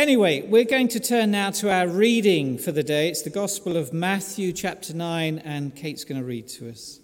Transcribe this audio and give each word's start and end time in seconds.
Anyway, 0.00 0.40
we're 0.40 0.64
going 0.64 0.88
to 0.88 0.98
turn 0.98 1.30
now 1.30 1.50
to 1.50 1.70
our 1.70 1.86
reading 1.86 2.56
for 2.56 2.72
the 2.72 2.82
day. 2.82 3.10
It's 3.10 3.20
the 3.20 3.28
Gospel 3.28 3.76
of 3.76 3.92
Matthew, 3.92 4.50
chapter 4.50 4.94
9, 4.94 5.40
and 5.40 5.76
Kate's 5.76 6.04
going 6.04 6.18
to 6.18 6.26
read 6.26 6.48
to 6.48 6.70
us. 6.70 7.00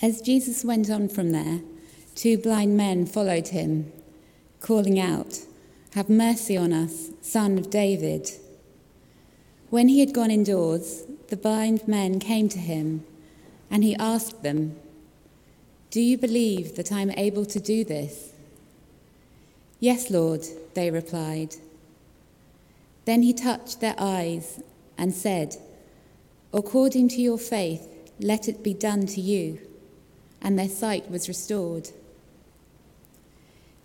As 0.00 0.20
Jesus 0.20 0.64
went 0.64 0.88
on 0.88 1.08
from 1.08 1.32
there, 1.32 1.58
two 2.14 2.38
blind 2.38 2.76
men 2.76 3.04
followed 3.04 3.48
him, 3.48 3.92
calling 4.60 5.00
out, 5.00 5.40
Have 5.96 6.08
mercy 6.08 6.56
on 6.56 6.72
us, 6.72 7.10
son 7.20 7.58
of 7.58 7.68
David. 7.68 8.30
When 9.70 9.88
he 9.88 9.98
had 9.98 10.14
gone 10.14 10.30
indoors, 10.30 11.02
the 11.30 11.36
blind 11.36 11.88
men 11.88 12.20
came 12.20 12.48
to 12.50 12.60
him, 12.60 13.04
and 13.72 13.82
he 13.82 13.96
asked 13.96 14.44
them, 14.44 14.76
Do 15.90 16.00
you 16.00 16.16
believe 16.16 16.76
that 16.76 16.92
I 16.92 17.00
am 17.00 17.10
able 17.10 17.44
to 17.46 17.58
do 17.58 17.82
this? 17.82 18.34
Yes, 19.80 20.10
Lord, 20.10 20.44
they 20.74 20.90
replied. 20.90 21.56
Then 23.04 23.22
he 23.22 23.32
touched 23.32 23.80
their 23.80 23.94
eyes 23.98 24.60
and 24.98 25.14
said, 25.14 25.56
According 26.52 27.08
to 27.10 27.20
your 27.20 27.38
faith, 27.38 27.86
let 28.20 28.48
it 28.48 28.62
be 28.62 28.74
done 28.74 29.06
to 29.06 29.20
you. 29.20 29.60
And 30.40 30.58
their 30.58 30.68
sight 30.68 31.10
was 31.10 31.28
restored. 31.28 31.90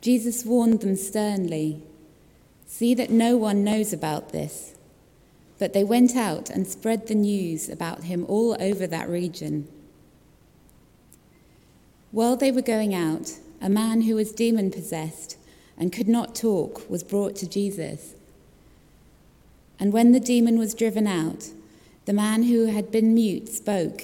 Jesus 0.02 0.45
warned 0.45 0.81
them 0.81 0.95
sternly 0.95 1.83
See 2.71 2.94
that 2.94 3.09
no 3.09 3.35
one 3.35 3.66
knows 3.66 3.91
about 3.91 4.30
this. 4.30 4.75
But 5.59 5.73
they 5.73 5.83
went 5.83 6.16
out 6.16 6.49
and 6.49 6.66
spread 6.66 7.05
the 7.05 7.16
news 7.16 7.67
about 7.67 8.05
him 8.05 8.25
all 8.30 8.55
over 8.61 8.88
that 8.88 9.09
region. 9.09 9.67
While 12.11 12.38
they 12.38 12.49
were 12.49 12.61
going 12.61 12.95
out, 12.95 13.33
a 13.61 13.69
man 13.69 14.03
who 14.03 14.16
was 14.16 14.31
demon 14.31 14.71
possessed 14.71 15.38
and 15.77 15.91
could 15.91 16.07
not 16.07 16.35
talk 16.35 16.89
was 16.89 17.03
brought 17.03 17.35
to 17.38 17.49
Jesus. 17.49 18.13
And 19.80 19.91
when 19.91 20.11
the 20.11 20.20
demon 20.20 20.59
was 20.59 20.75
driven 20.75 21.08
out, 21.08 21.50
the 22.05 22.14
man 22.14 22.44
who 22.44 22.67
had 22.67 22.91
been 22.91 23.14
mute 23.14 23.50
spoke. 23.50 24.03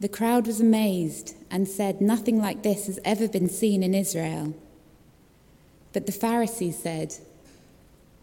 The 0.00 0.08
crowd 0.08 0.46
was 0.46 0.60
amazed 0.60 1.34
and 1.50 1.66
said, 1.66 2.00
Nothing 2.00 2.40
like 2.40 2.62
this 2.62 2.86
has 2.86 2.98
ever 3.04 3.26
been 3.26 3.48
seen 3.48 3.82
in 3.82 3.94
Israel. 3.94 4.54
But 5.92 6.06
the 6.06 6.12
Pharisees 6.12 6.78
said, 6.78 7.14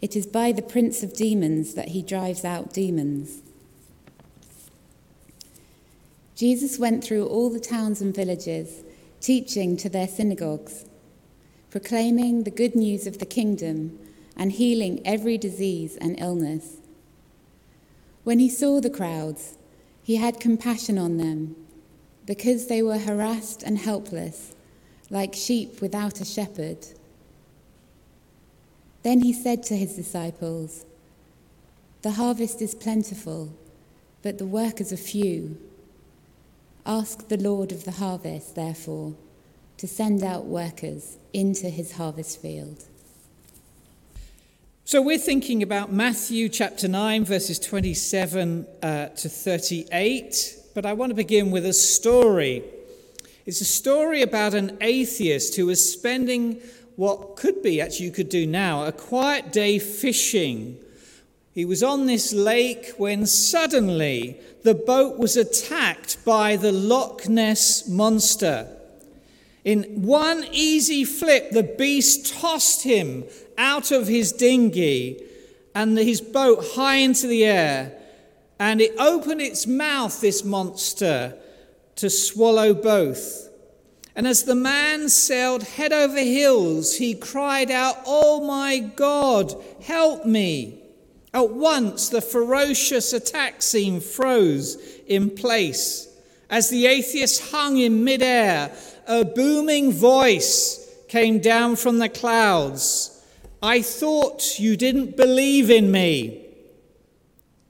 It 0.01 0.15
is 0.15 0.27
by 0.27 0.51
the 0.51 0.61
prince 0.61 1.03
of 1.03 1.13
demons 1.15 1.73
that 1.73 1.89
he 1.89 2.01
drives 2.01 2.45
out 2.45 2.73
demons. 2.73 3.41
Jesus 6.35 6.79
went 6.79 7.03
through 7.03 7.27
all 7.27 7.49
the 7.49 7.59
towns 7.59 8.01
and 8.01 8.15
villages, 8.15 8.83
teaching 9.19 9.77
to 9.77 9.89
their 9.89 10.07
synagogues 10.07 10.85
proclaiming 11.71 12.43
the 12.43 12.51
good 12.51 12.75
news 12.75 13.07
of 13.07 13.19
the 13.19 13.25
kingdom 13.25 13.97
and 14.35 14.51
healing 14.51 15.01
every 15.05 15.37
disease 15.37 15.97
and 16.01 16.19
illness. 16.19 16.77
When 18.25 18.39
he 18.39 18.49
saw 18.49 18.81
the 18.81 18.89
crowds, 18.89 19.55
he 20.03 20.17
had 20.17 20.41
compassion 20.41 20.97
on 20.97 21.15
them 21.15 21.55
because 22.25 22.67
they 22.67 22.81
were 22.83 22.97
harassed 22.97 23.63
and 23.63 23.77
helpless, 23.77 24.53
like 25.09 25.33
sheep 25.33 25.81
without 25.81 26.19
a 26.19 26.25
shepherd. 26.25 26.87
Then 29.03 29.21
he 29.21 29.31
said 29.31 29.63
to 29.63 29.77
his 29.77 29.95
disciples, 29.95 30.85
The 32.01 32.11
harvest 32.11 32.61
is 32.61 32.75
plentiful, 32.75 33.53
but 34.21 34.37
the 34.37 34.45
workers 34.45 34.91
are 34.91 34.97
few. 34.97 35.57
Ask 36.85 37.29
the 37.29 37.37
Lord 37.37 37.71
of 37.71 37.85
the 37.85 37.91
harvest, 37.91 38.55
therefore 38.55 39.15
to 39.81 39.87
send 39.87 40.23
out 40.23 40.45
workers 40.45 41.17
into 41.33 41.67
his 41.67 41.93
harvest 41.93 42.39
field. 42.39 42.85
So 44.85 45.01
we're 45.01 45.17
thinking 45.17 45.63
about 45.63 45.91
Matthew 45.91 46.49
chapter 46.49 46.87
9, 46.87 47.25
verses 47.25 47.57
27 47.57 48.67
uh, 48.83 49.07
to 49.07 49.27
38, 49.27 50.55
but 50.75 50.85
I 50.85 50.93
want 50.93 51.09
to 51.09 51.15
begin 51.15 51.49
with 51.49 51.65
a 51.65 51.73
story. 51.73 52.63
It's 53.47 53.59
a 53.61 53.65
story 53.65 54.21
about 54.21 54.53
an 54.53 54.77
atheist 54.81 55.55
who 55.55 55.65
was 55.65 55.91
spending 55.91 56.61
what 56.95 57.35
could 57.35 57.63
be, 57.63 57.81
actually, 57.81 58.05
you 58.05 58.11
could 58.11 58.29
do 58.29 58.45
now, 58.45 58.85
a 58.85 58.91
quiet 58.91 59.51
day 59.51 59.79
fishing. 59.79 60.77
He 61.55 61.65
was 61.65 61.81
on 61.81 62.05
this 62.05 62.33
lake 62.33 62.93
when 62.97 63.25
suddenly 63.25 64.39
the 64.61 64.75
boat 64.75 65.17
was 65.17 65.35
attacked 65.35 66.23
by 66.23 66.55
the 66.55 66.71
Loch 66.71 67.27
Ness 67.27 67.87
monster. 67.87 68.77
In 69.63 70.01
one 70.01 70.45
easy 70.51 71.03
flip, 71.05 71.51
the 71.51 71.63
beast 71.63 72.33
tossed 72.33 72.83
him 72.83 73.25
out 73.57 73.91
of 73.91 74.07
his 74.07 74.31
dinghy 74.31 75.23
and 75.75 75.97
his 75.97 76.19
boat 76.19 76.65
high 76.73 76.95
into 76.95 77.27
the 77.27 77.45
air, 77.45 77.93
and 78.59 78.81
it 78.81 78.95
opened 78.97 79.41
its 79.41 79.67
mouth, 79.67 80.19
this 80.19 80.43
monster, 80.43 81.37
to 81.95 82.09
swallow 82.09 82.73
both. 82.73 83.49
And 84.15 84.27
as 84.27 84.43
the 84.43 84.55
man 84.55 85.09
sailed 85.09 85.63
head 85.63 85.93
over 85.93 86.19
heels, 86.19 86.95
he 86.95 87.13
cried 87.13 87.71
out, 87.71 87.97
Oh 88.05 88.45
my 88.45 88.79
God, 88.79 89.55
help 89.83 90.25
me! 90.25 90.79
At 91.33 91.51
once, 91.51 92.09
the 92.09 92.21
ferocious 92.21 93.13
attack 93.13 93.61
scene 93.61 94.01
froze 94.01 94.75
in 95.07 95.29
place 95.29 96.09
as 96.49 96.69
the 96.69 96.85
atheist 96.85 97.51
hung 97.51 97.77
in 97.77 98.03
midair 98.03 98.75
a 99.07 99.25
booming 99.25 99.91
voice 99.91 100.87
came 101.07 101.39
down 101.39 101.75
from 101.75 101.99
the 101.99 102.09
clouds. 102.09 103.23
I 103.61 103.81
thought 103.81 104.59
you 104.59 104.75
didn't 104.75 105.17
believe 105.17 105.69
in 105.69 105.91
me. 105.91 106.45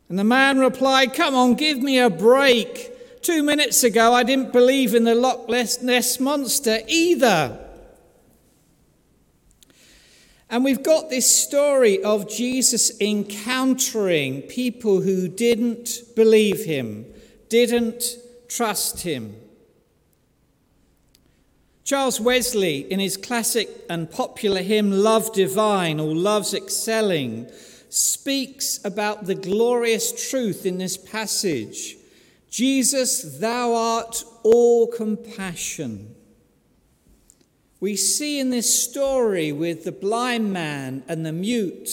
And 0.09 0.19
the 0.19 0.23
man 0.23 0.59
replied, 0.59 1.13
Come 1.13 1.35
on, 1.35 1.55
give 1.55 1.79
me 1.79 1.99
a 1.99 2.09
break. 2.09 3.21
Two 3.21 3.43
minutes 3.43 3.83
ago, 3.83 4.13
I 4.13 4.23
didn't 4.23 4.51
believe 4.51 4.93
in 4.93 5.03
the 5.03 5.15
Loch 5.15 5.47
Ness 5.47 6.19
monster 6.19 6.79
either. 6.87 7.57
And 10.49 10.65
we've 10.65 10.83
got 10.83 11.09
this 11.09 11.33
story 11.33 12.03
of 12.03 12.29
Jesus 12.29 12.99
encountering 12.99 14.41
people 14.41 14.99
who 14.99 15.29
didn't 15.29 16.01
believe 16.13 16.65
him, 16.65 17.05
didn't 17.47 18.03
trust 18.49 19.01
him. 19.01 19.40
Charles 21.91 22.21
Wesley, 22.21 22.89
in 22.89 23.01
his 23.01 23.17
classic 23.17 23.67
and 23.89 24.09
popular 24.09 24.61
hymn 24.61 24.91
Love 24.91 25.33
Divine 25.33 25.99
All 25.99 26.15
Loves 26.15 26.53
Excelling, 26.53 27.51
speaks 27.89 28.79
about 28.85 29.25
the 29.25 29.35
glorious 29.35 30.29
truth 30.29 30.65
in 30.65 30.77
this 30.77 30.95
passage 30.95 31.97
Jesus, 32.49 33.39
thou 33.39 33.73
art 33.73 34.23
all 34.43 34.87
compassion. 34.87 36.15
We 37.81 37.97
see 37.97 38.39
in 38.39 38.51
this 38.51 38.81
story 38.89 39.51
with 39.51 39.83
the 39.83 39.91
blind 39.91 40.53
man 40.53 41.03
and 41.09 41.25
the 41.25 41.33
mute, 41.33 41.89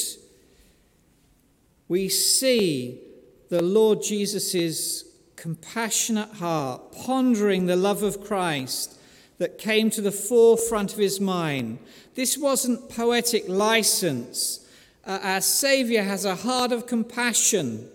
we 1.89 2.09
see 2.09 3.01
the 3.49 3.65
Lord 3.65 4.05
Jesus' 4.05 5.03
compassionate 5.35 6.35
heart, 6.35 6.93
pondering 6.93 7.67
the 7.67 7.75
love 7.75 8.05
of 8.05 8.23
Christ 8.23 8.95
that 9.39 9.59
came 9.59 9.91
to 9.91 10.01
the 10.01 10.13
forefront 10.13 10.93
of 10.93 10.99
his 10.99 11.21
mind. 11.21 11.79
This 12.15 12.37
wasn't 12.37 12.91
poetic 12.91 13.49
license. 13.49 14.67
Uh, 15.07 15.21
our 15.23 15.41
Saviour 15.41 16.03
has 16.03 16.25
a 16.25 16.35
heart 16.35 16.73
of 16.73 16.87
compassion. 16.87 17.89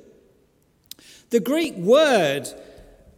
The 1.29 1.41
Greek 1.41 1.75
word 1.75 2.47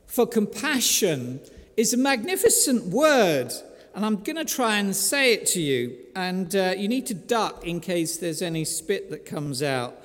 for 0.08 0.25
compassion 0.25 1.40
is 1.78 1.94
a 1.94 1.97
magnificent 1.97 2.88
word, 2.88 3.53
and 3.94 4.06
I'm 4.06 4.24
going 4.24 4.38
to 4.38 4.46
try 4.46 4.78
and 4.78 4.96
say 4.96 5.34
it 5.34 5.46
to 5.47 5.62
you, 5.62 5.96
and 6.16 6.56
uh, 6.56 6.74
you 6.75 6.88
need 6.88 7.06
to 7.07 7.13
duck 7.13 7.66
in 7.66 7.80
case 7.80 8.18
there's 8.18 8.42
any 8.42 8.66
spit 8.66 9.12
that 9.12 9.25
comes 9.25 9.62
out. 9.62 10.01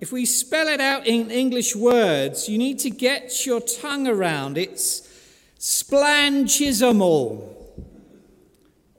If 0.00 0.12
we 0.12 0.24
spell 0.24 0.66
it 0.66 0.80
out 0.80 1.06
in 1.06 1.30
English 1.30 1.76
words, 1.76 2.48
you 2.48 2.58
need 2.58 2.80
to 2.80 2.90
get 2.90 3.46
your 3.46 3.60
tongue 3.60 4.08
around. 4.08 4.58
It's 4.58 5.06
splanchnizomai 5.58 7.59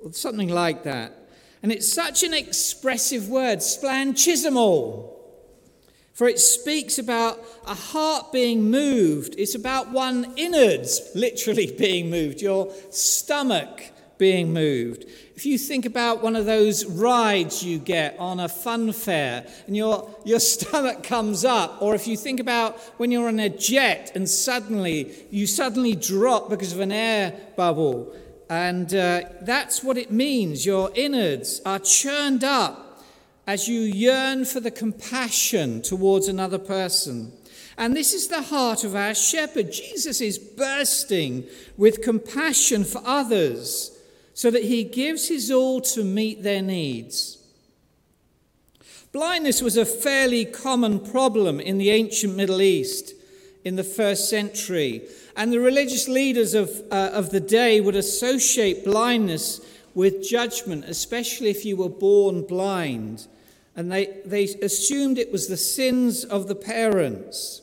or 0.04 0.14
something 0.14 0.50
like 0.50 0.84
that. 0.84 1.18
And 1.64 1.72
it's 1.72 1.92
such 1.92 2.24
an 2.24 2.34
expressive 2.34 3.30
word, 3.30 3.60
splanchnizomai, 3.60 5.10
for 6.14 6.28
it 6.28 6.40
speaks 6.40 6.98
about 6.98 7.40
a 7.66 7.74
heart 7.74 8.32
being 8.32 8.70
moved. 8.70 9.36
It's 9.38 9.56
about 9.56 9.92
one 9.92 10.34
innards 10.36 11.02
literally 11.16 11.72
being 11.78 12.10
moved, 12.10 12.42
your 12.42 12.74
stomach 12.90 13.92
being 14.18 14.54
moved. 14.54 15.06
If 15.36 15.48
you 15.48 15.58
think 15.58 15.88
about 15.88 16.22
one 16.22 16.36
of 16.36 16.46
those 16.46 16.86
rides 16.86 17.64
you 17.64 17.80
get 17.80 18.20
on 18.20 18.40
a 18.40 18.48
fun 18.48 18.92
fair 18.92 19.48
and 19.66 19.76
your, 19.76 20.08
your 20.24 20.40
stomach 20.54 21.02
comes 21.02 21.44
up, 21.44 21.82
or 21.82 21.96
if 21.96 22.08
you 22.08 22.16
think 22.16 22.40
about 22.40 22.80
when 22.98 23.10
you're 23.10 23.28
on 23.28 23.40
a 23.40 23.50
jet 23.50 24.12
and 24.14 24.30
suddenly 24.30 25.12
you 25.32 25.48
suddenly 25.48 25.96
drop 25.96 26.50
because 26.50 26.72
of 26.74 26.82
an 26.82 26.92
air 26.92 27.34
bubble, 27.56 28.16
and 28.52 28.94
uh, 28.94 29.22
that's 29.44 29.82
what 29.82 29.98
it 29.98 30.12
means. 30.12 30.66
Your 30.66 30.92
innards 30.94 31.62
are 31.66 31.80
churned 31.80 32.44
up 32.44 33.02
as 33.48 33.70
you 33.70 33.80
yearn 33.80 34.44
for 34.44 34.60
the 34.60 34.70
compassion 34.70 35.82
towards 35.82 36.28
another 36.28 36.60
person. 36.60 37.32
And 37.78 37.96
this 37.96 38.14
is 38.14 38.28
the 38.28 38.42
heart 38.42 38.84
of 38.84 38.94
our 38.94 39.16
shepherd. 39.16 39.72
Jesus 39.72 40.20
is 40.20 40.38
bursting 40.38 41.46
with 41.78 42.02
compassion 42.02 42.84
for 42.84 43.02
others 43.06 43.98
so 44.34 44.52
that 44.52 44.66
he 44.66 44.84
gives 44.84 45.30
his 45.30 45.50
all 45.50 45.80
to 45.80 46.04
meet 46.04 46.44
their 46.44 46.62
needs. 46.62 47.38
Blindness 49.14 49.62
was 49.62 49.78
a 49.78 49.86
fairly 49.86 50.44
common 50.44 51.00
problem 51.00 51.62
in 51.62 51.78
the 51.78 51.90
ancient 51.90 52.36
Middle 52.36 52.62
East 52.62 53.14
in 53.64 53.78
the 53.78 53.84
first 53.86 54.30
century, 54.30 55.08
and 55.36 55.52
the 55.52 55.60
religious 55.60 56.08
leaders 56.08 56.54
of, 56.54 56.70
uh, 56.92 57.12
of 57.14 57.30
the 57.30 57.40
day 57.40 57.80
would 57.82 57.96
associate 57.96 58.84
blindness 58.84 59.62
with 59.94 60.28
judgment, 60.28 60.86
especially 60.86 61.50
if 61.50 61.66
you 61.66 61.78
were 61.78 61.90
born 61.90 62.46
blind. 62.46 63.28
And 63.76 63.92
they, 63.92 64.22
they 64.26 64.44
assumed 64.44 65.18
it 65.18 65.32
was 65.32 65.48
the 65.48 65.58
sins 65.58 66.24
of 66.24 66.48
the 66.48 66.56
parents. 66.56 67.62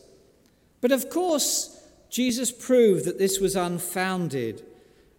But 0.80 0.92
of 0.92 1.10
course, 1.10 1.82
Jesus 2.10 2.50
proved 2.50 3.04
that 3.04 3.18
this 3.18 3.38
was 3.38 3.56
unfounded. 3.56 4.64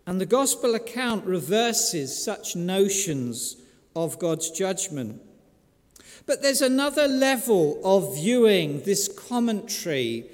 And 0.08 0.20
the 0.20 0.26
gospel 0.26 0.74
account 0.74 1.26
reverses 1.26 2.24
such 2.24 2.56
notions 2.56 3.58
of 3.96 4.18
God's 4.18 4.50
judgment. 4.50 5.22
But 6.26 6.42
there's 6.42 6.62
another 6.62 7.08
level 7.08 7.80
of 7.84 8.16
viewing 8.16 8.82
this 8.82 9.08
commentary 9.08 10.26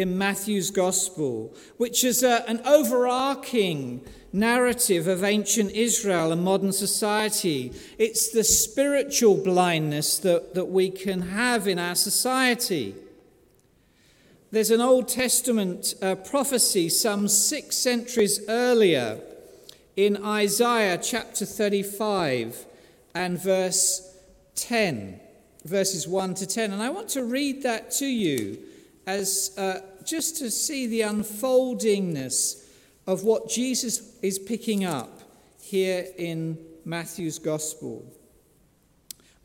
in 0.00 0.16
Matthew's 0.16 0.70
gospel, 0.70 1.54
which 1.76 2.04
is 2.04 2.22
a, 2.22 2.48
an 2.48 2.60
overarching 2.64 4.00
narrative 4.32 5.08
of 5.08 5.24
ancient 5.24 5.72
Israel 5.72 6.32
and 6.32 6.44
modern 6.44 6.72
society. 6.72 7.72
It's 7.98 8.30
the 8.30 8.44
spiritual 8.44 9.42
blindness 9.42 10.18
that, 10.18 10.54
that 10.54 10.66
we 10.66 10.90
can 10.90 11.22
have 11.22 11.66
in 11.66 11.78
our 11.78 11.94
society. 11.94 12.94
There's 14.50 14.70
an 14.70 14.80
Old 14.80 15.08
Testament 15.08 15.94
uh, 16.00 16.14
prophecy 16.14 16.88
some 16.88 17.28
six 17.28 17.76
centuries 17.76 18.40
earlier 18.48 19.20
in 19.96 20.24
Isaiah 20.24 20.98
chapter 20.98 21.44
35 21.44 22.66
and 23.14 23.42
verse 23.42 24.16
10, 24.54 25.20
verses 25.64 26.06
1 26.06 26.34
to 26.34 26.46
10. 26.46 26.72
And 26.72 26.82
I 26.82 26.88
want 26.90 27.08
to 27.10 27.24
read 27.24 27.62
that 27.64 27.90
to 27.92 28.06
you 28.06 28.58
as 29.08 29.56
uh, 29.56 29.80
just 30.04 30.36
to 30.36 30.50
see 30.50 30.86
the 30.86 31.00
unfoldingness 31.00 32.62
of 33.06 33.24
what 33.24 33.48
Jesus 33.48 34.14
is 34.20 34.38
picking 34.38 34.84
up 34.84 35.22
here 35.62 36.04
in 36.18 36.58
Matthew's 36.84 37.38
Gospel. 37.38 38.04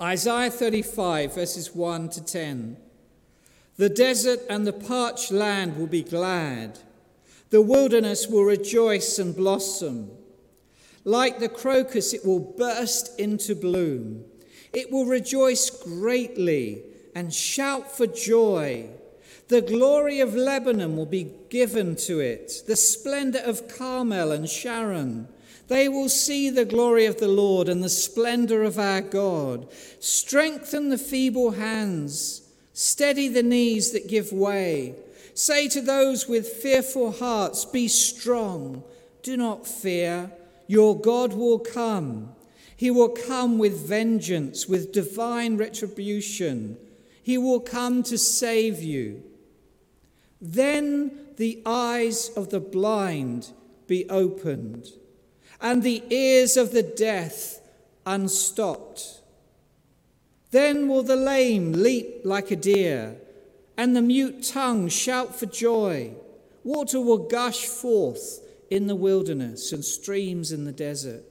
Isaiah 0.01 0.51
35, 0.51 1.35
verses 1.35 1.73
1 1.73 2.09
to 2.09 2.25
10. 2.25 2.75
The 3.77 3.87
desert 3.87 4.41
and 4.49 4.67
the 4.67 4.73
parched 4.73 5.31
land 5.31 5.77
will 5.77 5.87
be 5.87 6.03
glad. 6.03 6.79
The 7.49 7.61
wilderness 7.61 8.27
will 8.27 8.43
rejoice 8.43 9.17
and 9.17 9.33
blossom. 9.33 10.11
Like 11.05 11.39
the 11.39 11.47
crocus, 11.47 12.13
it 12.13 12.25
will 12.25 12.41
burst 12.41 13.17
into 13.17 13.55
bloom. 13.55 14.25
It 14.73 14.91
will 14.91 15.05
rejoice 15.05 15.69
greatly 15.69 16.83
and 17.15 17.33
shout 17.33 17.95
for 17.95 18.07
joy. 18.07 18.89
The 19.49 19.61
glory 19.61 20.19
of 20.19 20.35
Lebanon 20.35 20.95
will 20.95 21.05
be 21.05 21.31
given 21.49 21.95
to 21.97 22.19
it, 22.19 22.63
the 22.65 22.75
splendor 22.75 23.39
of 23.39 23.67
Carmel 23.67 24.31
and 24.31 24.49
Sharon. 24.49 25.27
They 25.67 25.89
will 25.89 26.09
see 26.09 26.49
the 26.49 26.65
glory 26.65 27.05
of 27.05 27.19
the 27.19 27.27
Lord 27.27 27.67
and 27.67 27.83
the 27.83 27.89
splendor 27.89 28.63
of 28.63 28.79
our 28.79 29.01
God. 29.01 29.67
Strengthen 29.99 30.89
the 30.89 30.97
feeble 30.97 31.51
hands, 31.51 32.47
steady 32.73 33.27
the 33.27 33.43
knees 33.43 33.91
that 33.91 34.07
give 34.07 34.31
way. 34.31 34.95
Say 35.33 35.67
to 35.69 35.81
those 35.81 36.27
with 36.27 36.47
fearful 36.47 37.11
hearts, 37.11 37.65
Be 37.65 37.87
strong, 37.87 38.83
do 39.23 39.35
not 39.35 39.67
fear. 39.67 40.31
Your 40.67 40.99
God 40.99 41.33
will 41.33 41.59
come. 41.59 42.33
He 42.75 42.91
will 42.91 43.09
come 43.09 43.57
with 43.57 43.87
vengeance, 43.87 44.67
with 44.67 44.91
divine 44.91 45.57
retribution. 45.57 46.77
He 47.21 47.37
will 47.37 47.59
come 47.59 48.03
to 48.03 48.17
save 48.17 48.81
you. 48.81 49.23
Then 50.45 51.29
the 51.37 51.61
eyes 51.65 52.29
of 52.35 52.49
the 52.49 52.59
blind 52.59 53.51
be 53.87 54.09
opened, 54.09 54.89
and 55.61 55.81
the 55.81 56.03
ears 56.09 56.57
of 56.57 56.73
the 56.73 56.83
deaf 56.83 57.59
unstopped. 58.05 59.21
Then 60.51 60.89
will 60.89 61.03
the 61.03 61.15
lame 61.15 61.71
leap 61.71 62.25
like 62.25 62.51
a 62.51 62.57
deer, 62.57 63.15
and 63.77 63.95
the 63.95 64.01
mute 64.01 64.43
tongue 64.43 64.89
shout 64.89 65.33
for 65.33 65.45
joy. 65.45 66.11
Water 66.65 66.99
will 66.99 67.29
gush 67.29 67.65
forth 67.65 68.41
in 68.69 68.87
the 68.87 68.97
wilderness 68.97 69.71
and 69.71 69.83
streams 69.83 70.51
in 70.51 70.65
the 70.65 70.73
desert. 70.73 71.23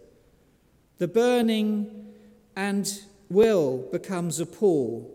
The 0.96 1.08
burning 1.08 2.14
and 2.56 2.90
will 3.28 3.76
becomes 3.92 4.40
a 4.40 4.46
pool. 4.46 5.14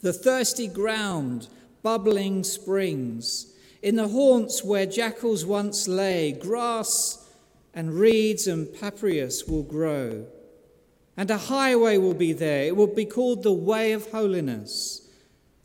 The 0.00 0.14
thirsty 0.14 0.66
ground 0.66 1.48
bubbling 1.82 2.44
springs. 2.44 3.54
In 3.82 3.96
the 3.96 4.08
haunts 4.08 4.62
where 4.62 4.86
jackals 4.86 5.44
once 5.46 5.88
lay, 5.88 6.32
grass 6.32 7.28
and 7.74 7.94
reeds 7.94 8.46
and 8.46 8.72
papyrus 8.72 9.46
will 9.46 9.62
grow. 9.62 10.26
And 11.16 11.30
a 11.30 11.38
highway 11.38 11.98
will 11.98 12.14
be 12.14 12.32
there. 12.32 12.64
It 12.64 12.76
will 12.76 12.94
be 12.94 13.04
called 13.04 13.42
the 13.42 13.52
way 13.52 13.92
of 13.92 14.10
holiness. 14.10 15.08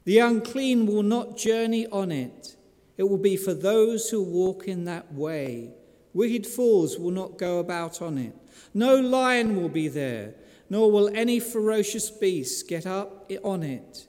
The 0.03 0.19
unclean 0.19 0.85
will 0.85 1.03
not 1.03 1.37
journey 1.37 1.87
on 1.87 2.11
it. 2.11 2.55
It 2.97 3.03
will 3.03 3.17
be 3.17 3.37
for 3.37 3.53
those 3.53 4.09
who 4.09 4.23
walk 4.23 4.67
in 4.67 4.85
that 4.85 5.13
way. 5.13 5.71
Wicked 6.13 6.47
fools 6.47 6.97
will 6.97 7.11
not 7.11 7.37
go 7.37 7.59
about 7.59 8.01
on 8.01 8.17
it. 8.17 8.33
No 8.73 8.95
lion 8.95 9.55
will 9.55 9.69
be 9.69 9.87
there, 9.87 10.35
nor 10.69 10.91
will 10.91 11.09
any 11.13 11.39
ferocious 11.39 12.09
beast 12.09 12.69
get 12.69 12.85
up 12.85 13.31
on 13.43 13.63
it. 13.63 14.07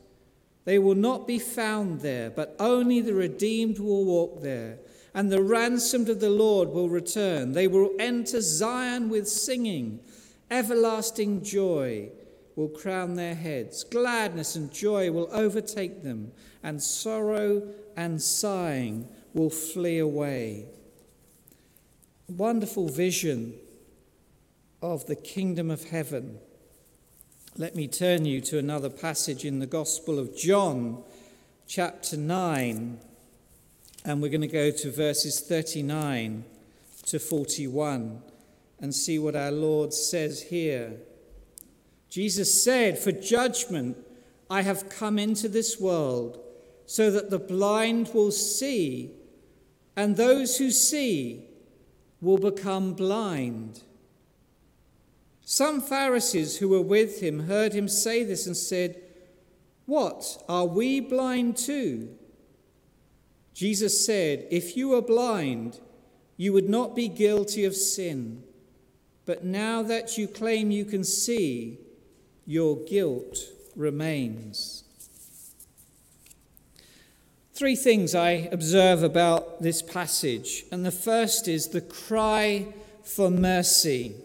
They 0.67 0.81
will 0.81 0.97
not 0.97 1.29
be 1.29 1.39
found 1.39 2.01
there, 2.01 2.29
but 2.29 2.57
only 2.59 3.01
the 3.01 3.15
redeemed 3.15 3.79
will 3.79 4.05
walk 4.05 4.43
there, 4.43 4.81
and 5.15 5.31
the 5.31 5.43
ransomed 5.43 6.09
of 6.09 6.19
the 6.19 6.29
Lord 6.29 6.71
will 6.71 6.89
return. 6.89 7.53
They 7.53 7.69
will 7.69 7.93
enter 8.01 8.41
Zion 8.41 9.09
with 9.09 9.29
singing. 9.29 10.01
Everlasting 10.51 11.45
joy 11.45 12.11
will 12.57 12.69
crown 12.69 13.15
their 13.15 13.37
heads. 13.37 13.85
Gladness 13.85 14.57
and 14.57 14.73
joy 14.73 15.12
will 15.12 15.29
overtake 15.31 16.02
them, 16.02 16.33
and 16.64 16.83
sorrow 16.83 17.62
and 17.97 18.21
sighing 18.21 19.09
will 19.35 19.50
flee 19.50 19.99
away. 19.99 20.67
Wonderful 22.29 22.88
vision 22.88 23.55
of 24.83 25.07
the 25.07 25.14
kingdom 25.14 25.71
of 25.71 25.85
heaven. 25.85 26.40
Let 27.59 27.75
me 27.75 27.89
turn 27.89 28.27
you 28.27 28.43
to 28.43 28.59
another 28.59 28.91
passage 28.91 29.47
in 29.47 29.61
the 29.61 29.67
Gospel 29.67 30.19
of 30.19 30.37
John, 30.37 31.03
chapter 31.67 32.15
9, 32.15 32.99
and 34.05 34.21
we're 34.21 34.29
going 34.29 34.43
to 34.43 34.47
go 34.47 34.71
to 34.71 34.91
verses 34.91 35.41
39 35.41 36.45
to 37.07 37.19
41 37.19 38.21
and 38.79 38.95
see 38.95 39.19
what 39.19 39.35
our 39.35 39.51
Lord 39.51 39.95
says 39.95 40.43
here. 40.43 40.99
Jesus 42.11 42.63
said, 42.63 42.99
For 42.99 43.11
judgment 43.11 43.97
I 44.51 44.61
have 44.61 44.91
come 44.91 45.19
into 45.19 45.49
this 45.49 45.81
world, 45.81 46.39
so 46.85 47.11
that 47.11 47.31
the 47.31 47.39
blind 47.39 48.11
will 48.13 48.33
see, 48.33 49.13
and 49.97 50.19
those 50.19 50.59
who 50.59 50.71
see 50.71 51.47
will 52.21 52.37
become 52.37 52.93
blind. 52.93 53.83
Some 55.49 55.81
Pharisees 55.81 56.57
who 56.57 56.69
were 56.69 56.83
with 56.83 57.23
him 57.23 57.47
heard 57.47 57.73
him 57.73 57.87
say 57.87 58.25
this 58.25 58.49
and 58.49 58.57
said, 58.57 59.00
What, 59.87 60.43
are 60.49 60.67
we 60.67 60.99
blind 60.99 61.57
too? 61.57 62.09
Jesus 63.55 64.05
said, 64.05 64.49
If 64.50 64.76
you 64.76 64.88
were 64.88 65.00
blind, 65.00 65.79
you 66.37 66.53
would 66.53 66.69
not 66.69 66.97
be 66.97 67.07
guilty 67.07 67.65
of 67.65 67.76
sin. 67.76 68.43
But 69.25 69.45
now 69.45 69.85
that 69.85 70.19
you 70.19 70.26
claim 70.26 70.73
you 70.73 70.85
can 70.85 71.05
see, 71.05 71.79
your 72.45 72.79
guilt 72.85 73.38
remains. 73.76 74.83
Three 77.55 77.76
things 77.76 78.17
I 78.17 78.49
observe 78.50 79.05
about 79.05 79.62
this 79.62 79.81
passage, 79.81 80.65
and 80.73 80.85
the 80.85 80.91
first 80.91 81.47
is 81.47 81.69
the 81.69 81.81
cry 81.81 82.67
for 83.05 83.31
mercy. 83.31 84.17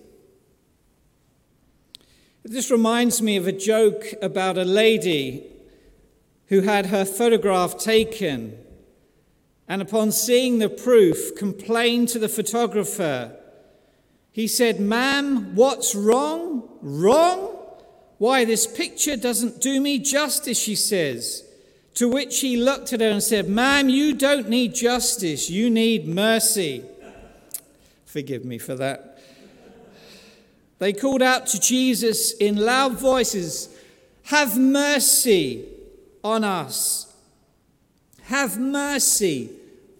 This 2.44 2.72
reminds 2.72 3.22
me 3.22 3.38
of 3.38 3.48
a 3.48 3.52
joke 3.52 4.06
about 4.22 4.58
a 4.58 4.64
lady 4.64 5.46
who 6.48 6.62
had 6.62 6.88
her 6.88 7.06
photograph 7.06 7.78
taken 7.78 8.58
and, 9.68 9.82
upon 9.82 10.12
seeing 10.12 10.58
the 10.58 10.70
proof, 10.70 11.36
complained 11.38 12.10
to 12.10 12.20
the 12.20 12.28
photographer. 12.28 13.36
He 14.32 14.48
said, 14.48 14.80
Ma'am, 14.80 15.56
what's 15.56 15.94
wrong? 15.94 16.68
Wrong? 16.82 17.58
Why, 18.18 18.44
this 18.44 18.66
picture 18.66 19.16
doesn't 19.16 19.62
do 19.62 19.80
me 19.80 20.00
justice, 20.00 20.60
she 20.60 20.76
says. 20.76 21.44
To 21.96 22.10
which 22.10 22.40
he 22.40 22.58
looked 22.58 22.92
at 22.92 23.02
her 23.02 23.10
and 23.10 23.24
said, 23.24 23.50
Ma'am, 23.50 23.88
you 23.88 24.14
don't 24.14 24.50
need 24.50 24.74
justice, 24.74 25.50
you 25.50 25.70
need 25.70 26.08
mercy. 26.08 26.84
Forgive 28.06 28.44
me 28.46 28.58
for 28.58 28.76
that. 28.76 29.11
They 30.82 30.94
called 30.94 31.22
out 31.22 31.46
to 31.48 31.60
Jesus 31.60 32.32
in 32.32 32.56
loud 32.56 32.94
voices, 33.00 33.70
Have 34.24 34.58
mercy 34.58 35.64
on 36.24 36.44
us. 36.44 37.14
Have 38.24 38.60
mercy 38.60 39.52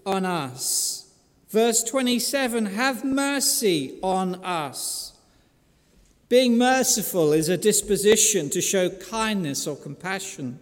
on 0.08 0.26
us. 0.26 1.08
Verse 1.50 1.84
27 1.84 2.66
Have 2.66 3.06
mercy 3.06 4.00
on 4.02 4.44
us. 4.44 5.14
Being 6.30 6.58
merciful 6.58 7.32
is 7.32 7.48
a 7.48 7.58
disposition 7.58 8.50
to 8.50 8.60
show 8.60 8.90
kindness 8.90 9.68
or 9.68 9.76
compassion. 9.76 10.58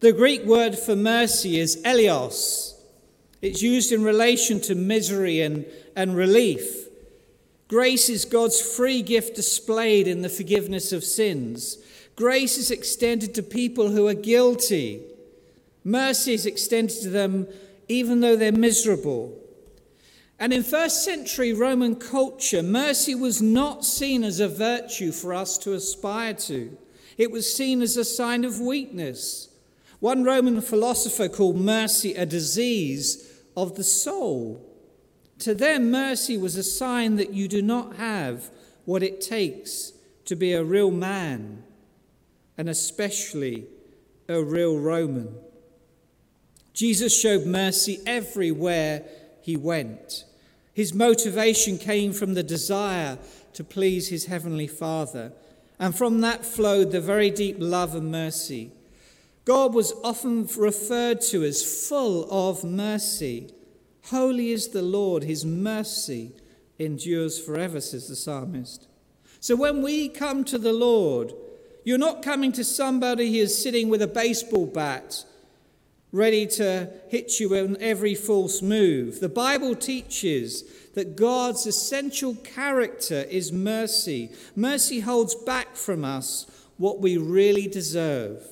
The 0.00 0.12
Greek 0.12 0.44
word 0.44 0.78
for 0.78 0.96
mercy 0.96 1.58
is 1.58 1.80
eleos. 1.82 2.74
It's 3.40 3.62
used 3.62 3.90
in 3.90 4.04
relation 4.04 4.60
to 4.60 4.74
misery 4.74 5.40
and, 5.40 5.64
and 5.96 6.14
relief. 6.14 6.88
Grace 7.74 8.08
is 8.08 8.24
God's 8.24 8.60
free 8.60 9.02
gift 9.02 9.34
displayed 9.34 10.06
in 10.06 10.22
the 10.22 10.28
forgiveness 10.28 10.92
of 10.92 11.02
sins. 11.02 11.76
Grace 12.14 12.56
is 12.56 12.70
extended 12.70 13.34
to 13.34 13.42
people 13.42 13.90
who 13.90 14.06
are 14.06 14.14
guilty. 14.14 15.02
Mercy 15.82 16.34
is 16.34 16.46
extended 16.46 17.02
to 17.02 17.10
them 17.10 17.48
even 17.88 18.20
though 18.20 18.36
they're 18.36 18.52
miserable. 18.52 19.36
And 20.38 20.52
in 20.52 20.62
first 20.62 21.02
century 21.02 21.52
Roman 21.52 21.96
culture, 21.96 22.62
mercy 22.62 23.16
was 23.16 23.42
not 23.42 23.84
seen 23.84 24.22
as 24.22 24.38
a 24.38 24.46
virtue 24.46 25.10
for 25.10 25.34
us 25.34 25.58
to 25.58 25.72
aspire 25.72 26.34
to, 26.34 26.78
it 27.18 27.32
was 27.32 27.52
seen 27.52 27.82
as 27.82 27.96
a 27.96 28.04
sign 28.04 28.44
of 28.44 28.60
weakness. 28.60 29.48
One 29.98 30.22
Roman 30.22 30.60
philosopher 30.60 31.28
called 31.28 31.56
mercy 31.56 32.14
a 32.14 32.24
disease 32.24 33.32
of 33.56 33.74
the 33.74 33.82
soul. 33.82 34.73
To 35.40 35.54
them, 35.54 35.90
mercy 35.90 36.36
was 36.36 36.56
a 36.56 36.62
sign 36.62 37.16
that 37.16 37.32
you 37.32 37.48
do 37.48 37.62
not 37.62 37.96
have 37.96 38.50
what 38.84 39.02
it 39.02 39.20
takes 39.20 39.92
to 40.26 40.36
be 40.36 40.52
a 40.52 40.64
real 40.64 40.90
man, 40.90 41.64
and 42.56 42.68
especially 42.68 43.66
a 44.28 44.42
real 44.42 44.78
Roman. 44.78 45.34
Jesus 46.72 47.18
showed 47.18 47.46
mercy 47.46 48.00
everywhere 48.06 49.02
he 49.42 49.56
went. 49.56 50.24
His 50.72 50.94
motivation 50.94 51.78
came 51.78 52.12
from 52.12 52.34
the 52.34 52.42
desire 52.42 53.18
to 53.52 53.62
please 53.64 54.08
his 54.08 54.26
heavenly 54.26 54.66
Father, 54.66 55.32
and 55.78 55.94
from 55.94 56.20
that 56.22 56.44
flowed 56.44 56.90
the 56.90 57.00
very 57.00 57.30
deep 57.30 57.56
love 57.58 57.94
and 57.94 58.10
mercy 58.10 58.72
God 59.44 59.74
was 59.74 59.92
often 60.02 60.48
referred 60.56 61.20
to 61.22 61.44
as 61.44 61.88
full 61.88 62.26
of 62.30 62.64
mercy. 62.64 63.52
Holy 64.10 64.50
is 64.50 64.68
the 64.68 64.82
Lord, 64.82 65.24
his 65.24 65.44
mercy 65.44 66.32
endures 66.78 67.38
forever, 67.38 67.80
says 67.80 68.08
the 68.08 68.16
psalmist. 68.16 68.86
So 69.40 69.56
when 69.56 69.82
we 69.82 70.08
come 70.08 70.44
to 70.44 70.58
the 70.58 70.72
Lord, 70.72 71.32
you're 71.84 71.98
not 71.98 72.22
coming 72.22 72.52
to 72.52 72.64
somebody 72.64 73.32
who 73.32 73.38
is 73.38 73.62
sitting 73.62 73.88
with 73.88 74.02
a 74.02 74.06
baseball 74.06 74.66
bat, 74.66 75.24
ready 76.12 76.46
to 76.46 76.90
hit 77.08 77.40
you 77.40 77.54
in 77.54 77.80
every 77.80 78.14
false 78.14 78.62
move. 78.62 79.20
The 79.20 79.28
Bible 79.28 79.74
teaches 79.74 80.64
that 80.94 81.16
God's 81.16 81.66
essential 81.66 82.34
character 82.36 83.22
is 83.30 83.52
mercy. 83.52 84.30
Mercy 84.54 85.00
holds 85.00 85.34
back 85.34 85.76
from 85.76 86.04
us 86.04 86.46
what 86.76 87.00
we 87.00 87.16
really 87.16 87.66
deserve 87.68 88.46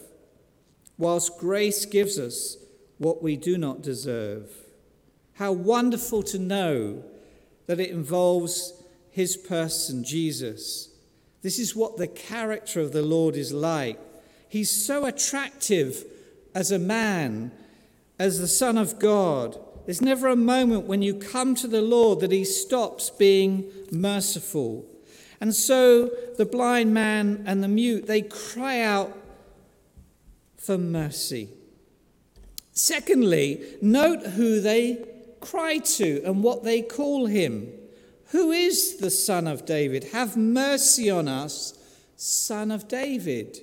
whilst 0.98 1.38
grace 1.38 1.84
gives 1.84 2.18
us 2.18 2.56
what 2.98 3.22
we 3.22 3.36
do 3.36 3.58
not 3.58 3.82
deserve. 3.82 4.61
How 5.42 5.50
wonderful 5.50 6.22
to 6.22 6.38
know 6.38 7.02
that 7.66 7.80
it 7.80 7.90
involves 7.90 8.74
his 9.10 9.36
person, 9.36 10.04
Jesus. 10.04 10.88
This 11.42 11.58
is 11.58 11.74
what 11.74 11.96
the 11.96 12.06
character 12.06 12.78
of 12.78 12.92
the 12.92 13.02
Lord 13.02 13.34
is 13.34 13.52
like. 13.52 13.98
He's 14.48 14.70
so 14.70 15.04
attractive 15.04 16.04
as 16.54 16.70
a 16.70 16.78
man, 16.78 17.50
as 18.20 18.38
the 18.38 18.46
Son 18.46 18.78
of 18.78 19.00
God. 19.00 19.58
There's 19.84 20.00
never 20.00 20.28
a 20.28 20.36
moment 20.36 20.86
when 20.86 21.02
you 21.02 21.12
come 21.12 21.56
to 21.56 21.66
the 21.66 21.82
Lord 21.82 22.20
that 22.20 22.30
he 22.30 22.44
stops 22.44 23.10
being 23.10 23.64
merciful. 23.90 24.86
And 25.40 25.56
so 25.56 26.08
the 26.38 26.46
blind 26.46 26.94
man 26.94 27.42
and 27.48 27.64
the 27.64 27.68
mute, 27.68 28.06
they 28.06 28.22
cry 28.22 28.80
out 28.80 29.18
for 30.56 30.78
mercy. 30.78 31.48
Secondly, 32.70 33.76
note 33.82 34.24
who 34.24 34.60
they 34.60 35.08
cry 35.42 35.78
to 35.78 36.22
and 36.24 36.42
what 36.42 36.64
they 36.64 36.80
call 36.80 37.26
him. 37.26 37.72
Who 38.28 38.50
is 38.50 38.96
the 38.96 39.10
Son 39.10 39.46
of 39.46 39.66
David? 39.66 40.04
Have 40.12 40.36
mercy 40.36 41.10
on 41.10 41.28
us, 41.28 41.74
Son 42.16 42.70
of 42.70 42.88
David. 42.88 43.58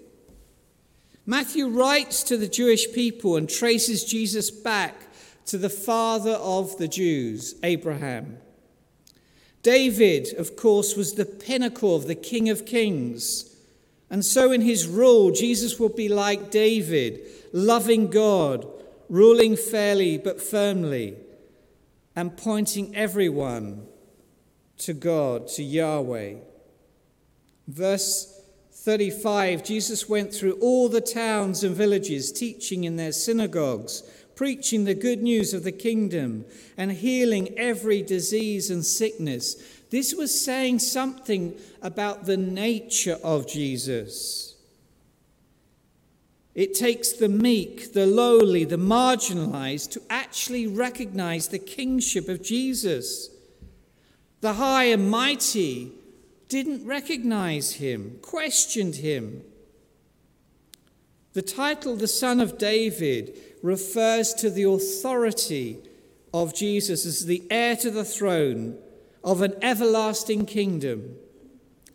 Matthew 1.26 1.68
writes 1.68 2.24
to 2.24 2.38
the 2.38 2.48
Jewish 2.48 2.92
people 2.92 3.36
and 3.36 3.50
traces 3.50 4.04
Jesus 4.04 4.52
back 4.52 4.96
to 5.46 5.58
the 5.58 5.70
father 5.70 6.34
of 6.34 6.78
the 6.78 6.88
Jews, 6.88 7.56
Abraham. 7.64 8.38
David, 9.64 10.34
of 10.38 10.56
course, 10.56 10.96
was 10.96 11.14
the 11.14 11.26
pinnacle 11.26 11.96
of 11.96 12.08
the 12.08 12.16
King 12.16 12.50
of 12.50 12.66
Kings. 12.66 13.56
And 14.10 14.24
so, 14.24 14.52
in 14.52 14.62
his 14.62 14.88
rule, 14.88 15.32
Jesus 15.32 15.80
will 15.80 15.90
be 15.90 16.10
like 16.10 16.52
David, 16.52 17.22
loving 17.52 18.08
God, 18.10 18.68
ruling 19.10 19.56
fairly 19.56 20.18
but 20.18 20.42
firmly, 20.42 21.16
and 22.16 22.38
pointing 22.38 22.96
everyone 22.96 23.86
to 24.80 24.94
God, 24.94 25.48
to 25.50 25.64
Yahweh. 25.64 26.36
Verse 27.68 28.42
35 28.72 29.64
Jesus 29.64 30.08
went 30.08 30.34
through 30.34 30.54
all 30.54 30.90
the 30.90 31.02
towns 31.02 31.64
and 31.64 31.76
villages, 31.76 32.32
teaching 32.32 32.86
in 32.86 32.96
their 32.96 33.12
synagogues, 33.12 34.04
preaching 34.36 34.86
the 34.86 34.94
good 34.94 35.22
news 35.22 35.54
of 35.54 35.64
the 35.64 35.72
kingdom, 35.72 36.46
and 36.78 36.92
healing 36.92 37.58
every 37.58 38.02
disease 38.02 38.70
and 38.70 38.86
sickness. 38.86 39.56
This 39.90 40.14
was 40.16 40.40
saying 40.40 40.80
something 40.80 41.60
about 41.82 42.26
the 42.26 42.38
nature 42.38 43.18
of 43.24 43.48
Jesus. 43.48 44.49
It 46.60 46.74
takes 46.74 47.14
the 47.14 47.30
meek, 47.30 47.94
the 47.94 48.06
lowly, 48.06 48.66
the 48.66 48.76
marginalized 48.76 49.92
to 49.92 50.02
actually 50.10 50.68
recognize 50.68 51.48
the 51.48 51.58
kingship 51.58 52.28
of 52.28 52.44
Jesus. 52.44 53.30
The 54.42 54.56
high 54.56 54.84
and 54.84 55.10
mighty 55.10 55.94
didn't 56.50 56.86
recognize 56.86 57.76
him, 57.76 58.20
questioned 58.22 58.96
him. 58.96 59.42
The 61.32 61.42
title, 61.42 61.96
the 61.96 62.10
Son 62.10 62.42
of 62.42 62.58
David, 62.58 63.38
refers 63.64 64.34
to 64.34 64.50
the 64.50 64.64
authority 64.64 65.78
of 66.34 66.54
Jesus 66.54 67.06
as 67.06 67.26
the 67.26 67.42
heir 67.50 67.78
to 67.78 67.90
the 67.90 68.04
throne 68.04 68.78
of 69.24 69.42
an 69.42 69.54
everlasting 69.62 70.46
kingdom. 70.46 71.16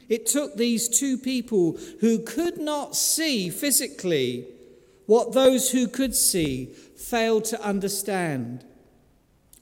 It 0.08 0.24
took 0.24 0.56
these 0.56 0.88
two 0.88 1.18
people 1.18 1.78
who 2.00 2.20
could 2.20 2.56
not 2.56 2.96
see 2.96 3.50
physically 3.50 4.48
what 5.06 5.32
those 5.32 5.70
who 5.70 5.86
could 5.86 6.14
see 6.14 6.66
failed 6.96 7.44
to 7.46 7.62
understand. 7.62 8.64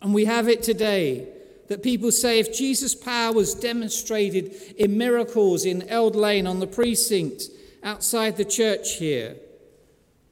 And 0.00 0.14
we 0.14 0.24
have 0.24 0.48
it 0.48 0.62
today 0.62 1.28
that 1.68 1.82
people 1.82 2.12
say 2.12 2.38
if 2.38 2.56
Jesus' 2.56 2.94
power 2.94 3.32
was 3.32 3.54
demonstrated 3.54 4.52
in 4.76 4.98
miracles 4.98 5.64
in 5.64 5.88
Eld 5.88 6.14
Lane 6.14 6.46
on 6.46 6.60
the 6.60 6.66
precinct 6.66 7.44
outside 7.82 8.36
the 8.36 8.44
church 8.44 8.96
here, 8.96 9.36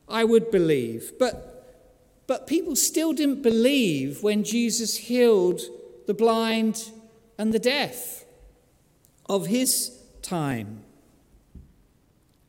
I 0.09 0.25
would 0.25 0.51
believe. 0.51 1.13
But, 1.19 2.27
but 2.27 2.47
people 2.47 2.77
still 2.77 3.13
didn't 3.13 3.43
believe 3.43 4.23
when 4.23 4.45
Jesus 4.45 4.97
healed 4.97 5.63
the 6.07 6.15
blind 6.15 6.91
and 7.39 7.53
the 7.53 7.59
deaf 7.59 8.25
of 9.27 9.47
his 9.47 9.97
time. 10.23 10.83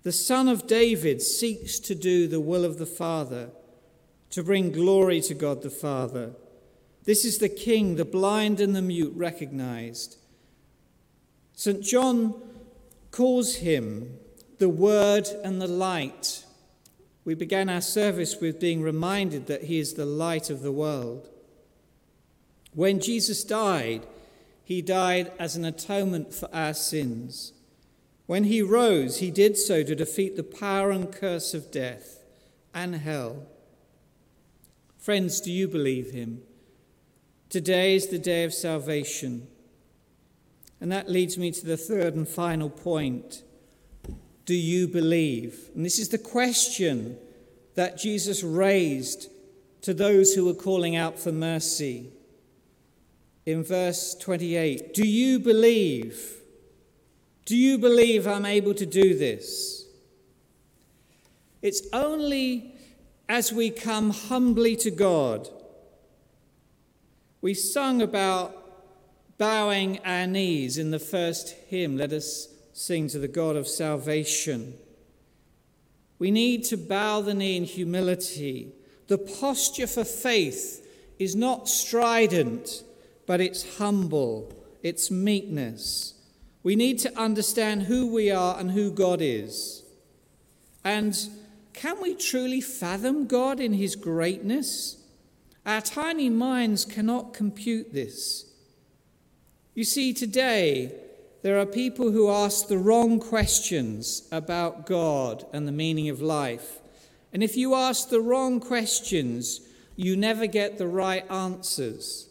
The 0.03 0.11
Son 0.11 0.47
of 0.47 0.65
David 0.65 1.21
seeks 1.21 1.79
to 1.79 1.93
do 1.93 2.27
the 2.27 2.39
will 2.39 2.65
of 2.65 2.77
the 2.77 2.85
Father, 2.85 3.51
to 4.31 4.43
bring 4.43 4.71
glory 4.71 5.21
to 5.21 5.33
God 5.33 5.61
the 5.61 5.69
Father. 5.69 6.31
This 7.03 7.25
is 7.25 7.37
the 7.37 7.49
King 7.49 7.95
the 7.95 8.05
blind 8.05 8.59
and 8.59 8.75
the 8.75 8.81
mute 8.81 9.13
recognized. 9.15 10.17
St. 11.53 11.83
John 11.83 12.33
calls 13.11 13.57
him 13.57 14.17
the 14.57 14.69
Word 14.69 15.27
and 15.43 15.61
the 15.61 15.67
Light. 15.67 16.45
We 17.23 17.35
began 17.35 17.69
our 17.69 17.81
service 17.81 18.37
with 18.41 18.59
being 18.59 18.81
reminded 18.81 19.45
that 19.47 19.65
he 19.65 19.77
is 19.77 19.93
the 19.93 20.05
light 20.05 20.49
of 20.49 20.61
the 20.61 20.71
world. 20.71 21.29
When 22.73 22.99
Jesus 22.99 23.43
died, 23.43 24.07
he 24.63 24.81
died 24.81 25.31
as 25.37 25.55
an 25.55 25.65
atonement 25.65 26.33
for 26.33 26.49
our 26.53 26.73
sins. 26.73 27.53
When 28.31 28.45
he 28.45 28.61
rose, 28.61 29.17
he 29.17 29.29
did 29.29 29.57
so 29.57 29.83
to 29.83 29.93
defeat 29.93 30.37
the 30.37 30.43
power 30.43 30.89
and 30.89 31.11
curse 31.11 31.53
of 31.53 31.69
death 31.69 32.23
and 32.73 32.95
hell. 32.95 33.45
Friends, 34.97 35.41
do 35.41 35.51
you 35.51 35.67
believe 35.67 36.11
him? 36.11 36.41
Today 37.49 37.93
is 37.93 38.07
the 38.07 38.17
day 38.17 38.45
of 38.45 38.53
salvation. 38.53 39.49
And 40.79 40.89
that 40.93 41.09
leads 41.09 41.37
me 41.37 41.51
to 41.51 41.65
the 41.65 41.75
third 41.75 42.15
and 42.15 42.25
final 42.25 42.69
point. 42.69 43.43
Do 44.45 44.55
you 44.55 44.87
believe? 44.87 45.69
And 45.75 45.85
this 45.85 45.99
is 45.99 46.07
the 46.07 46.17
question 46.17 47.17
that 47.75 47.97
Jesus 47.97 48.43
raised 48.43 49.29
to 49.81 49.93
those 49.93 50.35
who 50.35 50.45
were 50.45 50.53
calling 50.53 50.95
out 50.95 51.19
for 51.19 51.33
mercy. 51.33 52.13
In 53.45 53.61
verse 53.61 54.15
28, 54.15 54.93
do 54.93 55.05
you 55.05 55.37
believe? 55.37 56.40
Do 57.51 57.57
you 57.57 57.77
believe 57.77 58.27
I'm 58.27 58.45
able 58.45 58.73
to 58.75 58.85
do 58.85 59.13
this? 59.13 59.85
It's 61.61 61.81
only 61.91 62.75
as 63.27 63.51
we 63.51 63.69
come 63.69 64.11
humbly 64.11 64.77
to 64.77 64.89
God. 64.89 65.49
We 67.41 67.53
sung 67.53 68.01
about 68.01 68.55
bowing 69.37 69.99
our 70.05 70.27
knees 70.27 70.77
in 70.77 70.91
the 70.91 70.99
first 70.99 71.49
hymn. 71.67 71.97
Let 71.97 72.13
us 72.13 72.47
sing 72.71 73.09
to 73.09 73.19
the 73.19 73.27
God 73.27 73.57
of 73.57 73.67
salvation. 73.67 74.75
We 76.19 76.31
need 76.31 76.63
to 76.67 76.77
bow 76.77 77.19
the 77.19 77.33
knee 77.33 77.57
in 77.57 77.65
humility. 77.65 78.71
The 79.07 79.17
posture 79.17 79.87
for 79.87 80.05
faith 80.05 80.87
is 81.19 81.35
not 81.35 81.67
strident, 81.67 82.85
but 83.25 83.41
it's 83.41 83.77
humble, 83.77 84.53
it's 84.81 85.11
meekness. 85.11 86.13
We 86.63 86.75
need 86.75 86.99
to 86.99 87.19
understand 87.19 87.83
who 87.83 88.11
we 88.11 88.29
are 88.29 88.59
and 88.59 88.71
who 88.71 88.91
God 88.91 89.19
is. 89.21 89.83
And 90.83 91.17
can 91.73 92.01
we 92.01 92.15
truly 92.15 92.61
fathom 92.61 93.27
God 93.27 93.59
in 93.59 93.73
his 93.73 93.95
greatness? 93.95 95.03
Our 95.65 95.81
tiny 95.81 96.29
minds 96.29 96.85
cannot 96.85 97.33
compute 97.33 97.93
this. 97.93 98.45
You 99.73 99.83
see, 99.83 100.13
today 100.13 100.93
there 101.43 101.59
are 101.59 101.65
people 101.65 102.11
who 102.11 102.29
ask 102.29 102.67
the 102.67 102.77
wrong 102.77 103.19
questions 103.19 104.27
about 104.31 104.85
God 104.85 105.45
and 105.53 105.67
the 105.67 105.71
meaning 105.71 106.09
of 106.09 106.21
life. 106.21 106.79
And 107.33 107.41
if 107.41 107.55
you 107.55 107.73
ask 107.73 108.09
the 108.09 108.21
wrong 108.21 108.59
questions, 108.59 109.61
you 109.95 110.15
never 110.17 110.45
get 110.45 110.77
the 110.77 110.87
right 110.87 111.29
answers. 111.31 112.27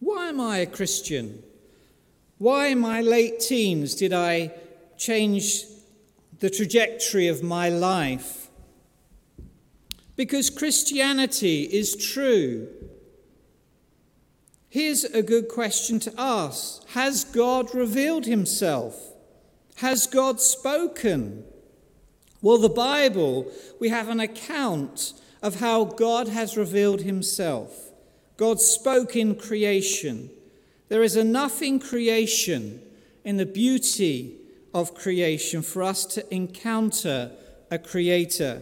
Why 0.00 0.28
am 0.28 0.40
I 0.40 0.58
a 0.58 0.66
Christian? 0.66 1.42
Why 2.42 2.66
in 2.66 2.80
my 2.80 3.00
late 3.00 3.38
teens 3.38 3.94
did 3.94 4.12
I 4.12 4.50
change 4.96 5.62
the 6.40 6.50
trajectory 6.50 7.28
of 7.28 7.40
my 7.40 7.68
life? 7.68 8.48
Because 10.16 10.50
Christianity 10.50 11.62
is 11.62 11.94
true. 11.94 12.66
Here's 14.68 15.04
a 15.04 15.22
good 15.22 15.46
question 15.46 16.00
to 16.00 16.12
ask 16.18 16.84
Has 16.88 17.22
God 17.22 17.72
revealed 17.76 18.26
himself? 18.26 19.12
Has 19.76 20.08
God 20.08 20.40
spoken? 20.40 21.44
Well, 22.40 22.58
the 22.58 22.68
Bible, 22.68 23.52
we 23.78 23.90
have 23.90 24.08
an 24.08 24.18
account 24.18 25.12
of 25.42 25.60
how 25.60 25.84
God 25.84 26.26
has 26.26 26.56
revealed 26.56 27.02
himself. 27.02 27.92
God 28.36 28.60
spoke 28.60 29.14
in 29.14 29.36
creation. 29.36 30.30
There 30.92 31.02
is 31.02 31.16
enough 31.16 31.62
in 31.62 31.78
creation, 31.78 32.82
in 33.24 33.38
the 33.38 33.46
beauty 33.46 34.36
of 34.74 34.94
creation, 34.94 35.62
for 35.62 35.82
us 35.82 36.04
to 36.04 36.34
encounter 36.34 37.30
a 37.70 37.78
creator. 37.78 38.60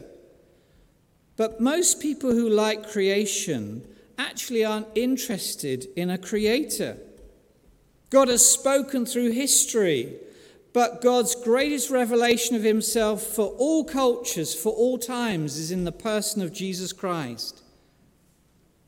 But 1.36 1.60
most 1.60 2.00
people 2.00 2.30
who 2.30 2.48
like 2.48 2.88
creation 2.88 3.84
actually 4.16 4.64
aren't 4.64 4.86
interested 4.94 5.88
in 5.96 6.08
a 6.08 6.18
creator. 6.18 6.98
God 8.10 8.28
has 8.28 8.48
spoken 8.48 9.04
through 9.06 9.32
history, 9.32 10.14
but 10.72 11.02
God's 11.02 11.34
greatest 11.34 11.90
revelation 11.90 12.54
of 12.54 12.62
himself 12.62 13.24
for 13.24 13.46
all 13.58 13.82
cultures, 13.82 14.54
for 14.54 14.72
all 14.72 14.98
times, 14.98 15.58
is 15.58 15.72
in 15.72 15.82
the 15.82 15.90
person 15.90 16.42
of 16.42 16.52
Jesus 16.52 16.92
Christ. 16.92 17.64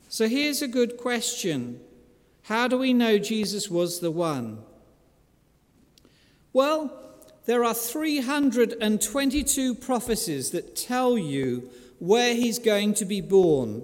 So 0.09 0.29
here's 0.29 0.63
a 0.63 0.69
good 0.69 0.97
question 0.97 1.81
How 2.43 2.69
do 2.69 2.79
we 2.79 2.93
know 2.93 3.19
Jesus 3.19 3.71
was 3.71 4.01
the 4.01 4.11
one? 4.11 4.59
Well, 6.53 6.99
there 7.47 7.65
are 7.65 7.75
322 7.75 9.75
prophecies 9.77 10.51
that 10.51 10.77
tell 10.77 11.17
you 11.17 11.71
where 11.99 12.35
he's 12.35 12.59
going 12.59 12.95
to 12.95 13.05
be 13.05 13.21
born 13.21 13.83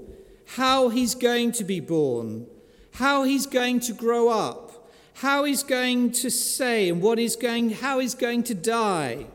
how 0.57 0.89
he's 0.89 1.15
going 1.15 1.53
to 1.53 1.65
be 1.65 1.81
born, 1.81 2.47
how 2.95 3.25
he's 3.25 3.47
going 3.47 3.81
to 3.81 3.93
grow 3.93 4.29
up, 4.29 4.91
how 5.15 5.45
he's 5.45 5.63
going 5.63 6.11
to 6.11 6.31
say 6.31 6.89
and 6.89 7.03
what 7.03 7.19
he's 7.19 7.37
going, 7.37 7.71
how 7.71 7.99
he's 7.99 8.15
going 8.15 8.43
to 8.43 8.55
die. 8.55 9.27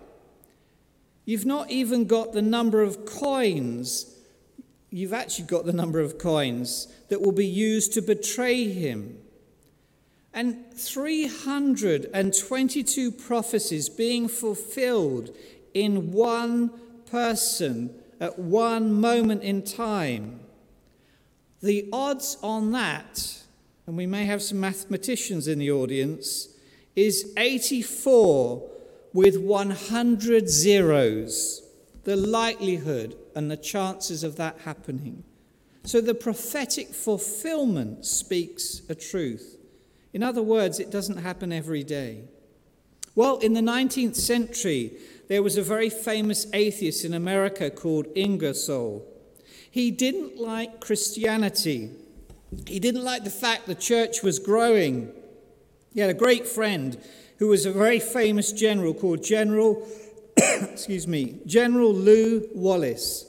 You've 1.25 1.45
not 1.45 1.69
even 1.69 2.05
got 2.05 2.33
the 2.33 2.41
number 2.41 2.81
of 2.81 3.05
coins. 3.05 4.12
You've 4.93 5.11
actually 5.11 5.45
got 5.45 5.65
the 5.65 5.73
number 5.73 5.99
of 5.99 6.19
coins 6.19 6.87
that 7.09 7.19
will 7.19 7.31
be 7.31 7.47
used 7.47 7.93
to 7.93 8.01
betray 8.01 8.71
him. 8.71 9.17
And 10.35 10.71
322 10.71 13.11
prophecies 13.11 13.89
being 13.89 14.27
fulfilled 14.27 15.35
in 15.73 16.11
one 16.11 16.69
person 17.09 17.89
at 18.19 18.37
one 18.37 18.93
moment 18.93 19.41
in 19.41 19.63
time. 19.63 20.41
The 21.63 21.89
odds 21.91 22.37
on 22.43 22.71
that, 22.73 23.41
and 23.87 23.97
we 23.97 24.05
may 24.05 24.25
have 24.25 24.43
some 24.43 24.59
mathematicians 24.59 25.47
in 25.47 25.57
the 25.57 25.71
audience, 25.71 26.49
is 26.95 27.33
84 27.35 28.69
with 29.11 29.39
100 29.39 30.47
zeros. 30.47 31.63
The 32.03 32.15
likelihood 32.15 33.15
and 33.35 33.49
the 33.49 33.57
chances 33.57 34.23
of 34.23 34.35
that 34.37 34.59
happening. 34.65 35.23
So 35.83 35.99
the 35.99 36.15
prophetic 36.15 36.89
fulfillment 36.93 38.05
speaks 38.05 38.81
a 38.89 38.95
truth. 38.95 39.57
In 40.13 40.23
other 40.23 40.41
words, 40.41 40.79
it 40.79 40.91
doesn't 40.91 41.17
happen 41.17 41.51
every 41.51 41.83
day. 41.83 42.23
Well, 43.15 43.37
in 43.37 43.53
the 43.53 43.61
19th 43.61 44.15
century, 44.15 44.97
there 45.27 45.43
was 45.43 45.57
a 45.57 45.61
very 45.61 45.89
famous 45.89 46.47
atheist 46.53 47.05
in 47.05 47.13
America 47.13 47.69
called 47.69 48.07
Ingersoll. 48.15 49.05
He 49.69 49.91
didn't 49.91 50.39
like 50.39 50.79
Christianity. 50.79 51.91
He 52.67 52.79
didn't 52.79 53.03
like 53.03 53.23
the 53.23 53.29
fact 53.29 53.65
the 53.65 53.75
church 53.75 54.23
was 54.23 54.39
growing. 54.39 55.11
He 55.93 55.99
had 55.99 56.09
a 56.09 56.15
great 56.15 56.47
friend 56.47 56.97
who 57.39 57.47
was 57.47 57.65
a 57.65 57.71
very 57.71 57.99
famous 57.99 58.51
general 58.51 58.93
called 58.93 59.23
General, 59.23 59.87
excuse 60.71 61.07
me, 61.07 61.39
General 61.45 61.93
Lew 61.93 62.49
Wallace. 62.53 63.25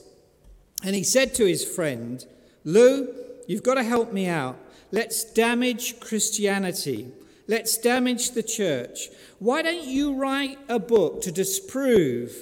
And 0.83 0.95
he 0.95 1.03
said 1.03 1.33
to 1.35 1.45
his 1.45 1.63
friend, 1.63 2.25
Lew, 2.63 3.13
you've 3.47 3.63
got 3.63 3.75
to 3.75 3.83
help 3.83 4.11
me 4.11 4.27
out. 4.27 4.57
Let's 4.91 5.23
damage 5.23 5.99
Christianity. 5.99 7.11
Let's 7.47 7.77
damage 7.77 8.31
the 8.31 8.43
church. 8.43 9.09
Why 9.39 9.61
don't 9.61 9.83
you 9.83 10.15
write 10.15 10.57
a 10.67 10.79
book 10.79 11.21
to 11.21 11.31
disprove 11.31 12.35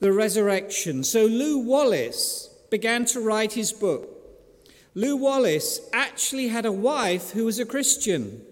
the 0.00 0.12
resurrection? 0.12 1.04
So 1.04 1.24
Lew 1.24 1.58
Wallace 1.58 2.48
began 2.70 3.04
to 3.06 3.20
write 3.20 3.52
his 3.52 3.72
book. 3.72 4.08
Lew 4.94 5.16
Wallace 5.16 5.80
actually 5.92 6.48
had 6.48 6.66
a 6.66 6.72
wife 6.72 7.30
who 7.30 7.46
was 7.46 7.58
a 7.58 7.64
Christian. 7.64 8.42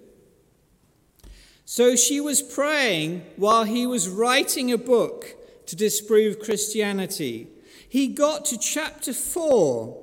So 1.64 1.96
she 1.96 2.20
was 2.20 2.42
praying 2.42 3.24
while 3.36 3.64
he 3.64 3.86
was 3.86 4.08
writing 4.08 4.72
a 4.72 4.78
book 4.78 5.36
to 5.70 5.76
disprove 5.76 6.40
Christianity. 6.40 7.46
He 7.88 8.08
got 8.08 8.44
to 8.46 8.58
chapter 8.58 9.12
4, 9.12 9.96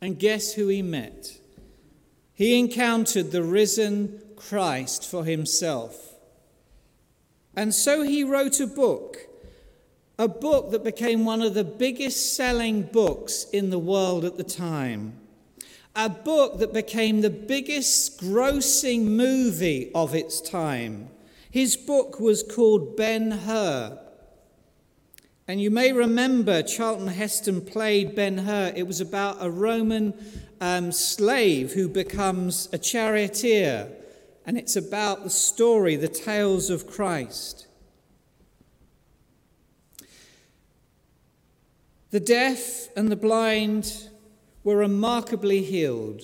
and 0.00 0.18
guess 0.18 0.54
who 0.54 0.66
he 0.66 0.82
met? 0.82 1.38
He 2.34 2.58
encountered 2.58 3.30
the 3.30 3.44
risen 3.44 4.20
Christ 4.34 5.08
for 5.08 5.24
himself. 5.24 6.16
And 7.54 7.72
so 7.72 8.02
he 8.02 8.24
wrote 8.24 8.58
a 8.58 8.66
book 8.66 9.18
a 10.18 10.28
book 10.28 10.70
that 10.70 10.82
became 10.82 11.26
one 11.26 11.42
of 11.42 11.52
the 11.52 11.62
biggest 11.62 12.34
selling 12.34 12.82
books 12.82 13.44
in 13.52 13.68
the 13.68 13.78
world 13.78 14.24
at 14.24 14.38
the 14.38 14.44
time. 14.44 15.12
A 15.94 16.08
book 16.08 16.58
that 16.58 16.72
became 16.72 17.20
the 17.20 17.30
biggest 17.30 18.18
grossing 18.20 19.02
movie 19.02 19.90
of 19.94 20.14
its 20.14 20.40
time. 20.40 21.10
His 21.50 21.76
book 21.76 22.18
was 22.18 22.42
called 22.42 22.96
Ben 22.96 23.30
Hur. 23.30 24.05
And 25.48 25.60
you 25.60 25.70
may 25.70 25.92
remember 25.92 26.62
Charlton 26.62 27.06
Heston 27.06 27.60
played 27.60 28.16
Ben 28.16 28.38
Hur. 28.38 28.72
It 28.74 28.86
was 28.86 29.00
about 29.00 29.36
a 29.40 29.48
Roman 29.48 30.12
um, 30.60 30.90
slave 30.90 31.72
who 31.72 31.88
becomes 31.88 32.68
a 32.72 32.78
charioteer 32.78 33.88
and 34.46 34.56
it's 34.56 34.76
about 34.76 35.24
the 35.24 35.30
story, 35.30 35.96
the 35.96 36.06
tales 36.08 36.70
of 36.70 36.86
Christ. 36.86 37.66
The 42.10 42.20
deaf 42.20 42.88
and 42.96 43.10
the 43.10 43.16
blind 43.16 44.08
were 44.62 44.76
remarkably 44.76 45.62
healed. 45.62 46.22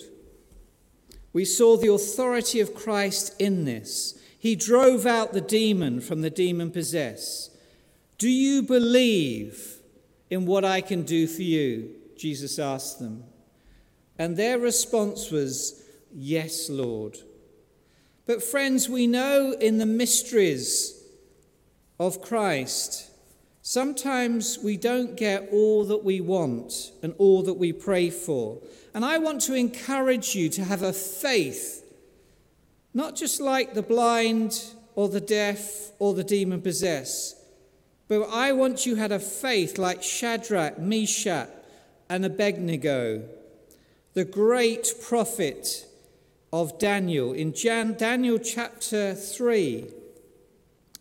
We 1.33 1.45
saw 1.45 1.77
the 1.77 1.93
authority 1.93 2.61
of 2.61 2.75
Christ 2.75 3.35
in 3.41 3.65
this. 3.65 4.19
He 4.39 4.55
drove 4.55 5.05
out 5.05 5.33
the 5.33 5.41
demon 5.41 6.01
from 6.01 6.23
the 6.23 6.31
demon 6.31 6.71
possessed. 6.71 7.51
Do 8.23 8.31
you 8.31 8.63
believe 8.63 9.81
in 10.31 10.47
what 10.47 10.65
I 10.65 10.81
can 10.81 11.03
do 11.03 11.27
for 11.27 11.43
you? 11.43 11.91
Jesus 12.17 12.61
asked 12.61 13.01
them. 13.01 13.25
And 14.17 14.37
their 14.37 14.61
response 14.61 15.33
was, 15.33 15.83
Yes, 16.15 16.71
Lord. 16.71 17.19
But, 18.25 18.41
friends, 18.41 18.89
we 18.89 19.09
know 19.09 19.57
in 19.61 19.79
the 19.79 19.87
mysteries 19.87 21.03
of 21.99 22.23
Christ, 22.23 23.11
sometimes 23.61 24.57
we 24.57 24.77
don't 24.77 25.17
get 25.17 25.49
all 25.51 25.85
that 25.87 26.05
we 26.05 26.21
want 26.21 26.93
and 27.03 27.17
all 27.19 27.43
that 27.43 27.55
we 27.55 27.73
pray 27.73 28.09
for. 28.09 28.63
And 28.95 29.05
I 29.05 29.19
want 29.19 29.41
to 29.41 29.55
encourage 29.55 30.37
you 30.37 30.49
to 30.51 30.63
have 30.63 30.83
a 30.83 30.93
faith, 30.93 31.93
not 32.95 33.17
just 33.17 33.41
like 33.41 33.75
the 33.75 33.83
blind 33.83 34.63
or 34.95 35.09
the 35.09 35.21
deaf 35.21 35.91
or 35.99 36.15
the 36.15 36.23
demon 36.23 36.63
possessed, 36.63 37.41
but 38.09 38.23
I 38.25 38.53
want 38.53 38.87
you 38.87 38.97
had 38.97 39.13
a 39.13 39.19
faith 39.19 39.79
like 39.79 40.03
Shadrach, 40.03 40.79
Meshach, 40.79 41.49
and 42.09 42.25
Abednego, 42.25 43.23
the 44.15 44.25
great 44.25 44.95
prophet 45.03 45.87
of 46.53 46.79
Daniel. 46.79 47.33
In 47.33 47.55
Jan, 47.55 47.95
Daniel 47.95 48.39
chapter 48.39 49.15
3 49.15 49.87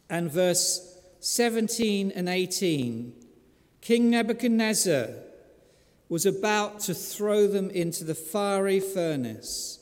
and 0.09 0.31
verse 0.31 0.99
17 1.19 2.11
and 2.11 2.29
18, 2.29 3.13
King 3.81 4.09
Nebuchadnezzar 4.09 5.07
was 6.07 6.25
about 6.25 6.79
to 6.81 6.93
throw 6.93 7.47
them 7.47 7.69
into 7.69 8.03
the 8.03 8.15
fiery 8.15 8.79
furnace. 8.79 9.79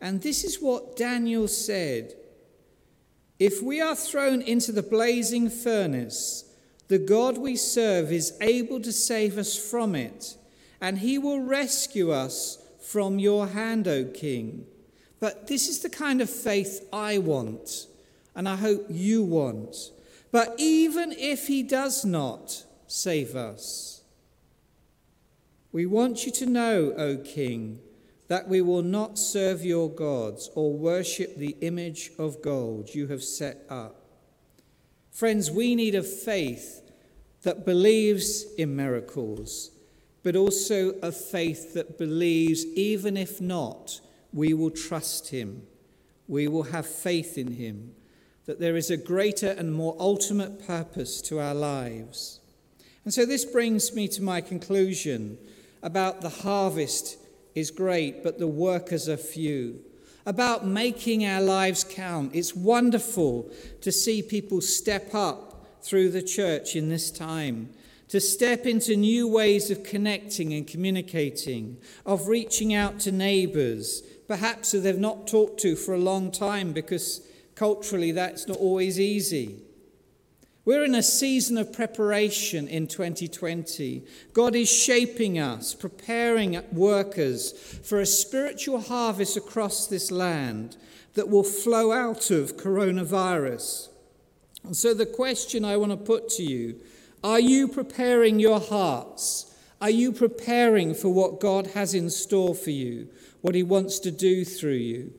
And 0.00 0.22
this 0.22 0.44
is 0.44 0.60
what 0.60 0.96
Daniel 0.96 1.48
said 1.48 2.14
If 3.38 3.62
we 3.62 3.80
are 3.80 3.96
thrown 3.96 4.40
into 4.42 4.72
the 4.72 4.82
blazing 4.82 5.50
furnace, 5.50 6.45
the 6.88 6.98
God 6.98 7.38
we 7.38 7.56
serve 7.56 8.12
is 8.12 8.36
able 8.40 8.80
to 8.80 8.92
save 8.92 9.38
us 9.38 9.56
from 9.56 9.94
it, 9.94 10.36
and 10.80 10.98
he 10.98 11.18
will 11.18 11.40
rescue 11.40 12.10
us 12.10 12.58
from 12.80 13.18
your 13.18 13.48
hand, 13.48 13.88
O 13.88 14.04
king. 14.04 14.66
But 15.18 15.48
this 15.48 15.68
is 15.68 15.80
the 15.80 15.90
kind 15.90 16.20
of 16.20 16.30
faith 16.30 16.86
I 16.92 17.18
want, 17.18 17.86
and 18.34 18.48
I 18.48 18.56
hope 18.56 18.86
you 18.88 19.22
want. 19.22 19.90
But 20.30 20.54
even 20.58 21.12
if 21.12 21.46
he 21.46 21.62
does 21.62 22.04
not 22.04 22.64
save 22.86 23.34
us, 23.34 24.02
we 25.72 25.86
want 25.86 26.24
you 26.24 26.32
to 26.32 26.46
know, 26.46 26.94
O 26.96 27.16
King, 27.18 27.80
that 28.28 28.48
we 28.48 28.60
will 28.60 28.82
not 28.82 29.18
serve 29.18 29.64
your 29.64 29.90
gods 29.90 30.50
or 30.54 30.72
worship 30.72 31.36
the 31.36 31.56
image 31.60 32.12
of 32.18 32.42
gold 32.42 32.94
you 32.94 33.06
have 33.08 33.22
set 33.22 33.64
up. 33.68 34.05
Friends, 35.16 35.50
we 35.50 35.74
need 35.74 35.94
a 35.94 36.02
faith 36.02 36.82
that 37.42 37.64
believes 37.64 38.44
in 38.58 38.76
miracles, 38.76 39.70
but 40.22 40.36
also 40.36 40.90
a 41.00 41.10
faith 41.10 41.72
that 41.72 41.96
believes, 41.96 42.66
even 42.74 43.16
if 43.16 43.40
not, 43.40 43.98
we 44.34 44.52
will 44.52 44.68
trust 44.68 45.30
him. 45.30 45.62
We 46.28 46.48
will 46.48 46.64
have 46.64 46.86
faith 46.86 47.38
in 47.38 47.52
him, 47.52 47.94
that 48.44 48.60
there 48.60 48.76
is 48.76 48.90
a 48.90 48.98
greater 48.98 49.52
and 49.52 49.72
more 49.72 49.96
ultimate 49.98 50.66
purpose 50.66 51.22
to 51.22 51.40
our 51.40 51.54
lives. 51.54 52.40
And 53.06 53.14
so 53.14 53.24
this 53.24 53.46
brings 53.46 53.94
me 53.94 54.08
to 54.08 54.22
my 54.22 54.42
conclusion 54.42 55.38
about 55.82 56.20
the 56.20 56.28
harvest 56.28 57.16
is 57.54 57.70
great, 57.70 58.22
but 58.22 58.38
the 58.38 58.46
workers 58.46 59.08
are 59.08 59.16
few. 59.16 59.82
About 60.26 60.66
making 60.66 61.24
our 61.24 61.40
lives 61.40 61.84
count. 61.84 62.34
It's 62.34 62.54
wonderful 62.54 63.50
to 63.80 63.92
see 63.92 64.22
people 64.22 64.60
step 64.60 65.14
up 65.14 65.64
through 65.80 66.10
the 66.10 66.22
church 66.22 66.74
in 66.74 66.88
this 66.88 67.10
time 67.10 67.70
to 68.08 68.20
step 68.20 68.66
into 68.66 68.96
new 68.96 69.26
ways 69.26 69.70
of 69.70 69.82
connecting 69.82 70.52
and 70.54 70.66
communicating, 70.66 71.76
of 72.04 72.28
reaching 72.28 72.72
out 72.72 73.00
to 73.00 73.10
neighbours, 73.10 74.02
perhaps 74.28 74.72
who 74.72 74.80
they've 74.80 74.98
not 74.98 75.26
talked 75.26 75.60
to 75.60 75.74
for 75.74 75.94
a 75.94 75.98
long 75.98 76.30
time 76.30 76.72
because 76.72 77.26
culturally 77.54 78.12
that's 78.12 78.46
not 78.46 78.58
always 78.58 79.00
easy. 79.00 79.62
We're 80.66 80.84
in 80.84 80.96
a 80.96 81.02
season 81.02 81.58
of 81.58 81.72
preparation 81.72 82.66
in 82.66 82.88
2020. 82.88 84.02
God 84.32 84.56
is 84.56 84.68
shaping 84.68 85.38
us, 85.38 85.74
preparing 85.74 86.60
workers 86.72 87.52
for 87.52 88.00
a 88.00 88.06
spiritual 88.06 88.80
harvest 88.80 89.36
across 89.36 89.86
this 89.86 90.10
land 90.10 90.76
that 91.14 91.28
will 91.28 91.44
flow 91.44 91.92
out 91.92 92.32
of 92.32 92.56
coronavirus. 92.56 93.90
And 94.64 94.76
so, 94.76 94.92
the 94.92 95.06
question 95.06 95.64
I 95.64 95.76
want 95.76 95.92
to 95.92 95.96
put 95.96 96.28
to 96.30 96.42
you 96.42 96.80
are 97.22 97.38
you 97.38 97.68
preparing 97.68 98.40
your 98.40 98.58
hearts? 98.58 99.54
Are 99.80 99.90
you 99.90 100.10
preparing 100.10 100.94
for 100.94 101.10
what 101.10 101.38
God 101.38 101.68
has 101.68 101.94
in 101.94 102.10
store 102.10 102.56
for 102.56 102.70
you, 102.70 103.08
what 103.40 103.54
He 103.54 103.62
wants 103.62 104.00
to 104.00 104.10
do 104.10 104.44
through 104.44 104.72
you? 104.72 105.12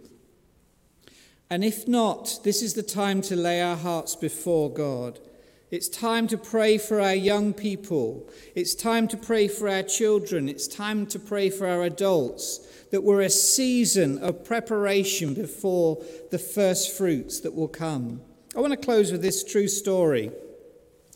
And 1.49 1.63
if 1.63 1.87
not, 1.87 2.41
this 2.43 2.61
is 2.61 2.73
the 2.73 2.83
time 2.83 3.21
to 3.21 3.35
lay 3.37 3.61
our 3.61 3.77
hearts 3.77 4.13
before 4.13 4.69
God. 4.69 5.21
It's 5.69 5.89
time 5.89 6.27
to 6.27 6.37
pray 6.37 6.77
for 6.77 7.01
our 7.01 7.15
young 7.15 7.53
people. 7.53 8.29
It's 8.55 8.73
time 8.73 9.05
to 9.09 9.17
pray 9.17 9.49
for 9.49 9.67
our 9.67 9.83
children. 9.83 10.47
It's 10.47 10.65
time 10.65 11.05
to 11.07 11.19
pray 11.19 11.49
for 11.49 11.67
our 11.67 11.83
adults. 11.83 12.59
That 12.91 13.03
we're 13.03 13.21
a 13.21 13.29
season 13.29 14.17
of 14.19 14.45
preparation 14.45 15.33
before 15.33 16.01
the 16.31 16.39
first 16.39 16.95
fruits 16.95 17.41
that 17.41 17.53
will 17.53 17.67
come. 17.67 18.21
I 18.55 18.61
want 18.61 18.71
to 18.71 18.77
close 18.77 19.11
with 19.11 19.21
this 19.21 19.43
true 19.43 19.67
story. 19.67 20.31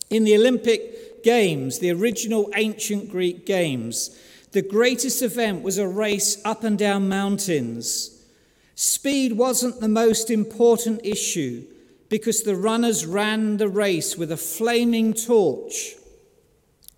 In 0.10 0.26
the 0.26 0.36
Olympic 0.36 1.24
Games, 1.24 1.80
the 1.80 1.92
original 1.92 2.52
ancient 2.54 3.10
Greek 3.10 3.46
games, 3.46 4.20
the 4.52 4.62
greatest 4.62 5.22
event 5.22 5.64
was 5.64 5.78
a 5.78 5.88
race 5.88 6.44
up 6.44 6.66
and 6.66 6.78
down 6.78 7.08
mountains. 7.08 8.22
Speed 8.76 9.38
wasn't 9.38 9.80
the 9.80 9.88
most 9.88 10.30
important 10.30 11.00
issue 11.06 11.66
because 12.12 12.43
the 12.43 12.58
runners 12.58 13.06
ran 13.06 13.56
the 13.56 13.69
race 13.69 14.17
with 14.17 14.34
a 14.34 14.38
flaming 14.38 15.13
torch. 15.13 15.95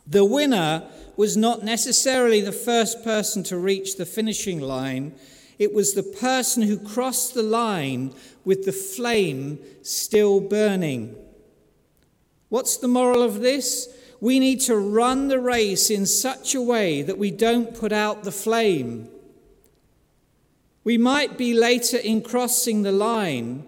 The 0.08 0.26
winner 0.26 0.90
was 1.16 1.38
not 1.38 1.64
necessarily 1.64 2.42
the 2.42 2.52
first 2.52 3.04
person 3.04 3.44
to 3.44 3.58
reach 3.58 3.96
the 3.96 4.08
finishing 4.08 4.60
line, 4.60 5.14
it 5.60 5.72
was 5.72 5.94
the 5.94 6.02
person 6.02 6.64
who 6.64 6.80
crossed 6.80 7.36
the 7.36 7.44
line 7.44 8.12
with 8.44 8.66
the 8.66 8.72
flame 8.72 9.60
still 9.84 10.40
burning. 10.40 11.16
What's 12.50 12.78
the 12.78 12.88
moral 12.88 13.22
of 13.22 13.42
this? 13.42 13.96
We 14.20 14.40
need 14.40 14.62
to 14.62 14.76
run 14.76 15.28
the 15.28 15.40
race 15.40 15.92
in 15.92 16.08
such 16.08 16.56
a 16.56 16.62
way 16.62 17.04
that 17.04 17.20
we 17.20 17.30
don't 17.30 17.78
put 17.80 17.92
out 17.92 18.24
the 18.24 18.32
flame. 18.32 19.10
We 20.84 20.98
might 20.98 21.38
be 21.38 21.54
later 21.54 21.98
in 21.98 22.24
crossing 22.24 22.82
the 22.82 22.92
line, 22.92 23.68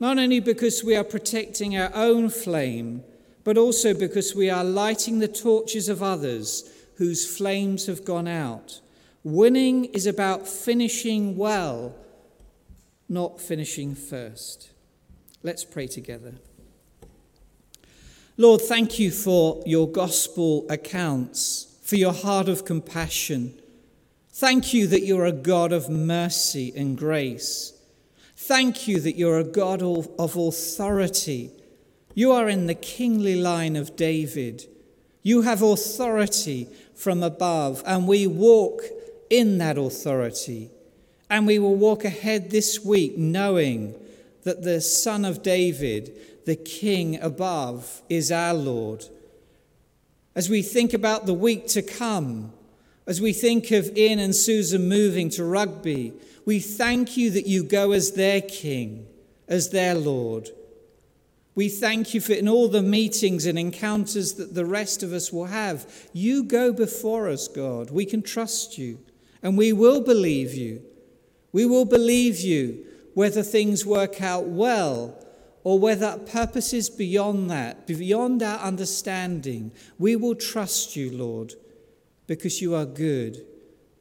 not 0.00 0.18
only 0.18 0.40
because 0.40 0.82
we 0.82 0.96
are 0.96 1.04
protecting 1.04 1.76
our 1.76 1.90
own 1.94 2.28
flame, 2.28 3.02
but 3.44 3.58
also 3.58 3.94
because 3.94 4.34
we 4.34 4.50
are 4.50 4.64
lighting 4.64 5.18
the 5.18 5.28
torches 5.28 5.88
of 5.88 6.02
others 6.02 6.70
whose 6.96 7.36
flames 7.36 7.86
have 7.86 8.04
gone 8.04 8.28
out. 8.28 8.80
Winning 9.22 9.86
is 9.86 10.06
about 10.06 10.48
finishing 10.48 11.36
well, 11.36 11.94
not 13.08 13.40
finishing 13.40 13.94
first. 13.94 14.70
Let's 15.42 15.64
pray 15.64 15.86
together. 15.86 16.34
Lord, 18.36 18.62
thank 18.62 18.98
you 18.98 19.10
for 19.10 19.62
your 19.64 19.88
gospel 19.88 20.66
accounts, 20.68 21.78
for 21.82 21.96
your 21.96 22.12
heart 22.12 22.48
of 22.48 22.64
compassion. 22.64 23.54
Thank 24.30 24.74
you 24.74 24.88
that 24.88 25.04
you're 25.04 25.26
a 25.26 25.32
God 25.32 25.72
of 25.72 25.88
mercy 25.88 26.72
and 26.74 26.98
grace. 26.98 27.73
Thank 28.46 28.86
you 28.86 29.00
that 29.00 29.16
you're 29.16 29.38
a 29.38 29.44
God 29.44 29.80
of 29.80 30.36
authority. 30.36 31.50
You 32.12 32.32
are 32.32 32.46
in 32.46 32.66
the 32.66 32.74
kingly 32.74 33.36
line 33.36 33.74
of 33.74 33.96
David. 33.96 34.66
You 35.22 35.40
have 35.40 35.62
authority 35.62 36.68
from 36.94 37.22
above, 37.22 37.82
and 37.86 38.06
we 38.06 38.26
walk 38.26 38.82
in 39.30 39.56
that 39.58 39.78
authority. 39.78 40.70
And 41.30 41.46
we 41.46 41.58
will 41.58 41.74
walk 41.74 42.04
ahead 42.04 42.50
this 42.50 42.84
week 42.84 43.16
knowing 43.16 43.94
that 44.42 44.62
the 44.62 44.82
Son 44.82 45.24
of 45.24 45.42
David, 45.42 46.44
the 46.44 46.56
King 46.56 47.18
above, 47.22 48.02
is 48.10 48.30
our 48.30 48.52
Lord. 48.52 49.06
As 50.34 50.50
we 50.50 50.60
think 50.60 50.92
about 50.92 51.24
the 51.24 51.32
week 51.32 51.66
to 51.68 51.80
come, 51.80 52.52
as 53.06 53.22
we 53.22 53.32
think 53.32 53.70
of 53.70 53.96
Ian 53.96 54.18
and 54.18 54.36
Susan 54.36 54.86
moving 54.86 55.30
to 55.30 55.44
Rugby, 55.44 56.12
we 56.44 56.60
thank 56.60 57.16
you 57.16 57.30
that 57.30 57.46
you 57.46 57.64
go 57.64 57.92
as 57.92 58.12
their 58.12 58.40
King. 58.40 59.06
as 59.48 59.70
their 59.70 59.94
Lord. 59.94 60.50
We 61.54 61.68
thank 61.68 62.14
you 62.14 62.20
for 62.20 62.32
in 62.32 62.48
all 62.48 62.68
the 62.68 62.82
meetings 62.82 63.46
and 63.46 63.58
encounters 63.58 64.34
that 64.34 64.54
the 64.54 64.66
rest 64.66 65.02
of 65.02 65.12
us 65.12 65.32
will 65.32 65.46
have. 65.46 66.08
You 66.12 66.42
go 66.42 66.72
before 66.72 67.28
us, 67.28 67.46
God. 67.46 67.90
We 67.90 68.06
can 68.06 68.22
trust 68.22 68.76
you 68.76 68.98
and 69.42 69.56
we 69.56 69.72
will 69.72 70.00
believe 70.00 70.54
you. 70.54 70.82
We 71.52 71.66
will 71.66 71.84
believe 71.84 72.40
you 72.40 72.84
whether 73.14 73.42
things 73.42 73.86
work 73.86 74.20
out 74.20 74.46
well 74.46 75.16
or 75.62 75.78
whether 75.78 76.18
purposes 76.18 76.90
beyond 76.90 77.50
that, 77.50 77.86
beyond 77.86 78.42
our 78.42 78.58
understanding. 78.58 79.70
We 79.98 80.16
will 80.16 80.34
trust 80.34 80.96
you, 80.96 81.16
Lord, 81.16 81.54
because 82.26 82.60
you 82.60 82.74
are 82.74 82.84
good, 82.84 83.46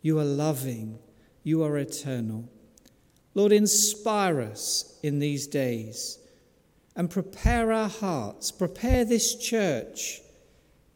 you 0.01 0.17
are 0.19 0.25
loving, 0.25 0.97
you 1.43 1.63
are 1.63 1.77
eternal. 1.77 2.49
Lord, 3.35 3.51
inspire 3.51 4.41
us 4.41 4.97
in 5.03 5.19
these 5.19 5.47
days 5.47 6.19
and 6.95 7.09
prepare 7.09 7.71
our 7.71 7.89
hearts, 7.89 8.51
prepare 8.51 9.03
this 9.03 9.35
church 9.35 10.21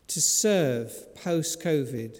to 0.07 0.21
serve 0.21 0.93
post 1.15 1.61
COVID. 1.61 2.19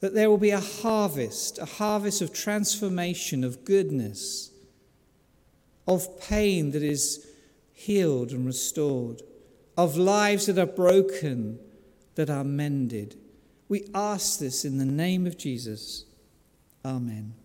That 0.00 0.14
there 0.14 0.30
will 0.30 0.38
be 0.38 0.50
a 0.50 0.60
harvest, 0.60 1.58
a 1.58 1.64
harvest 1.64 2.22
of 2.22 2.32
transformation, 2.32 3.42
of 3.42 3.64
goodness, 3.64 4.52
of 5.86 6.20
pain 6.20 6.70
that 6.70 6.82
is 6.82 7.26
healed 7.72 8.30
and 8.30 8.46
restored, 8.46 9.22
of 9.76 9.96
lives 9.96 10.46
that 10.46 10.58
are 10.58 10.66
broken 10.66 11.58
that 12.14 12.30
are 12.30 12.44
mended. 12.44 13.16
We 13.68 13.88
ask 13.94 14.38
this 14.38 14.64
in 14.64 14.78
the 14.78 14.84
name 14.84 15.26
of 15.26 15.36
Jesus. 15.36 16.04
Amen. 16.84 17.37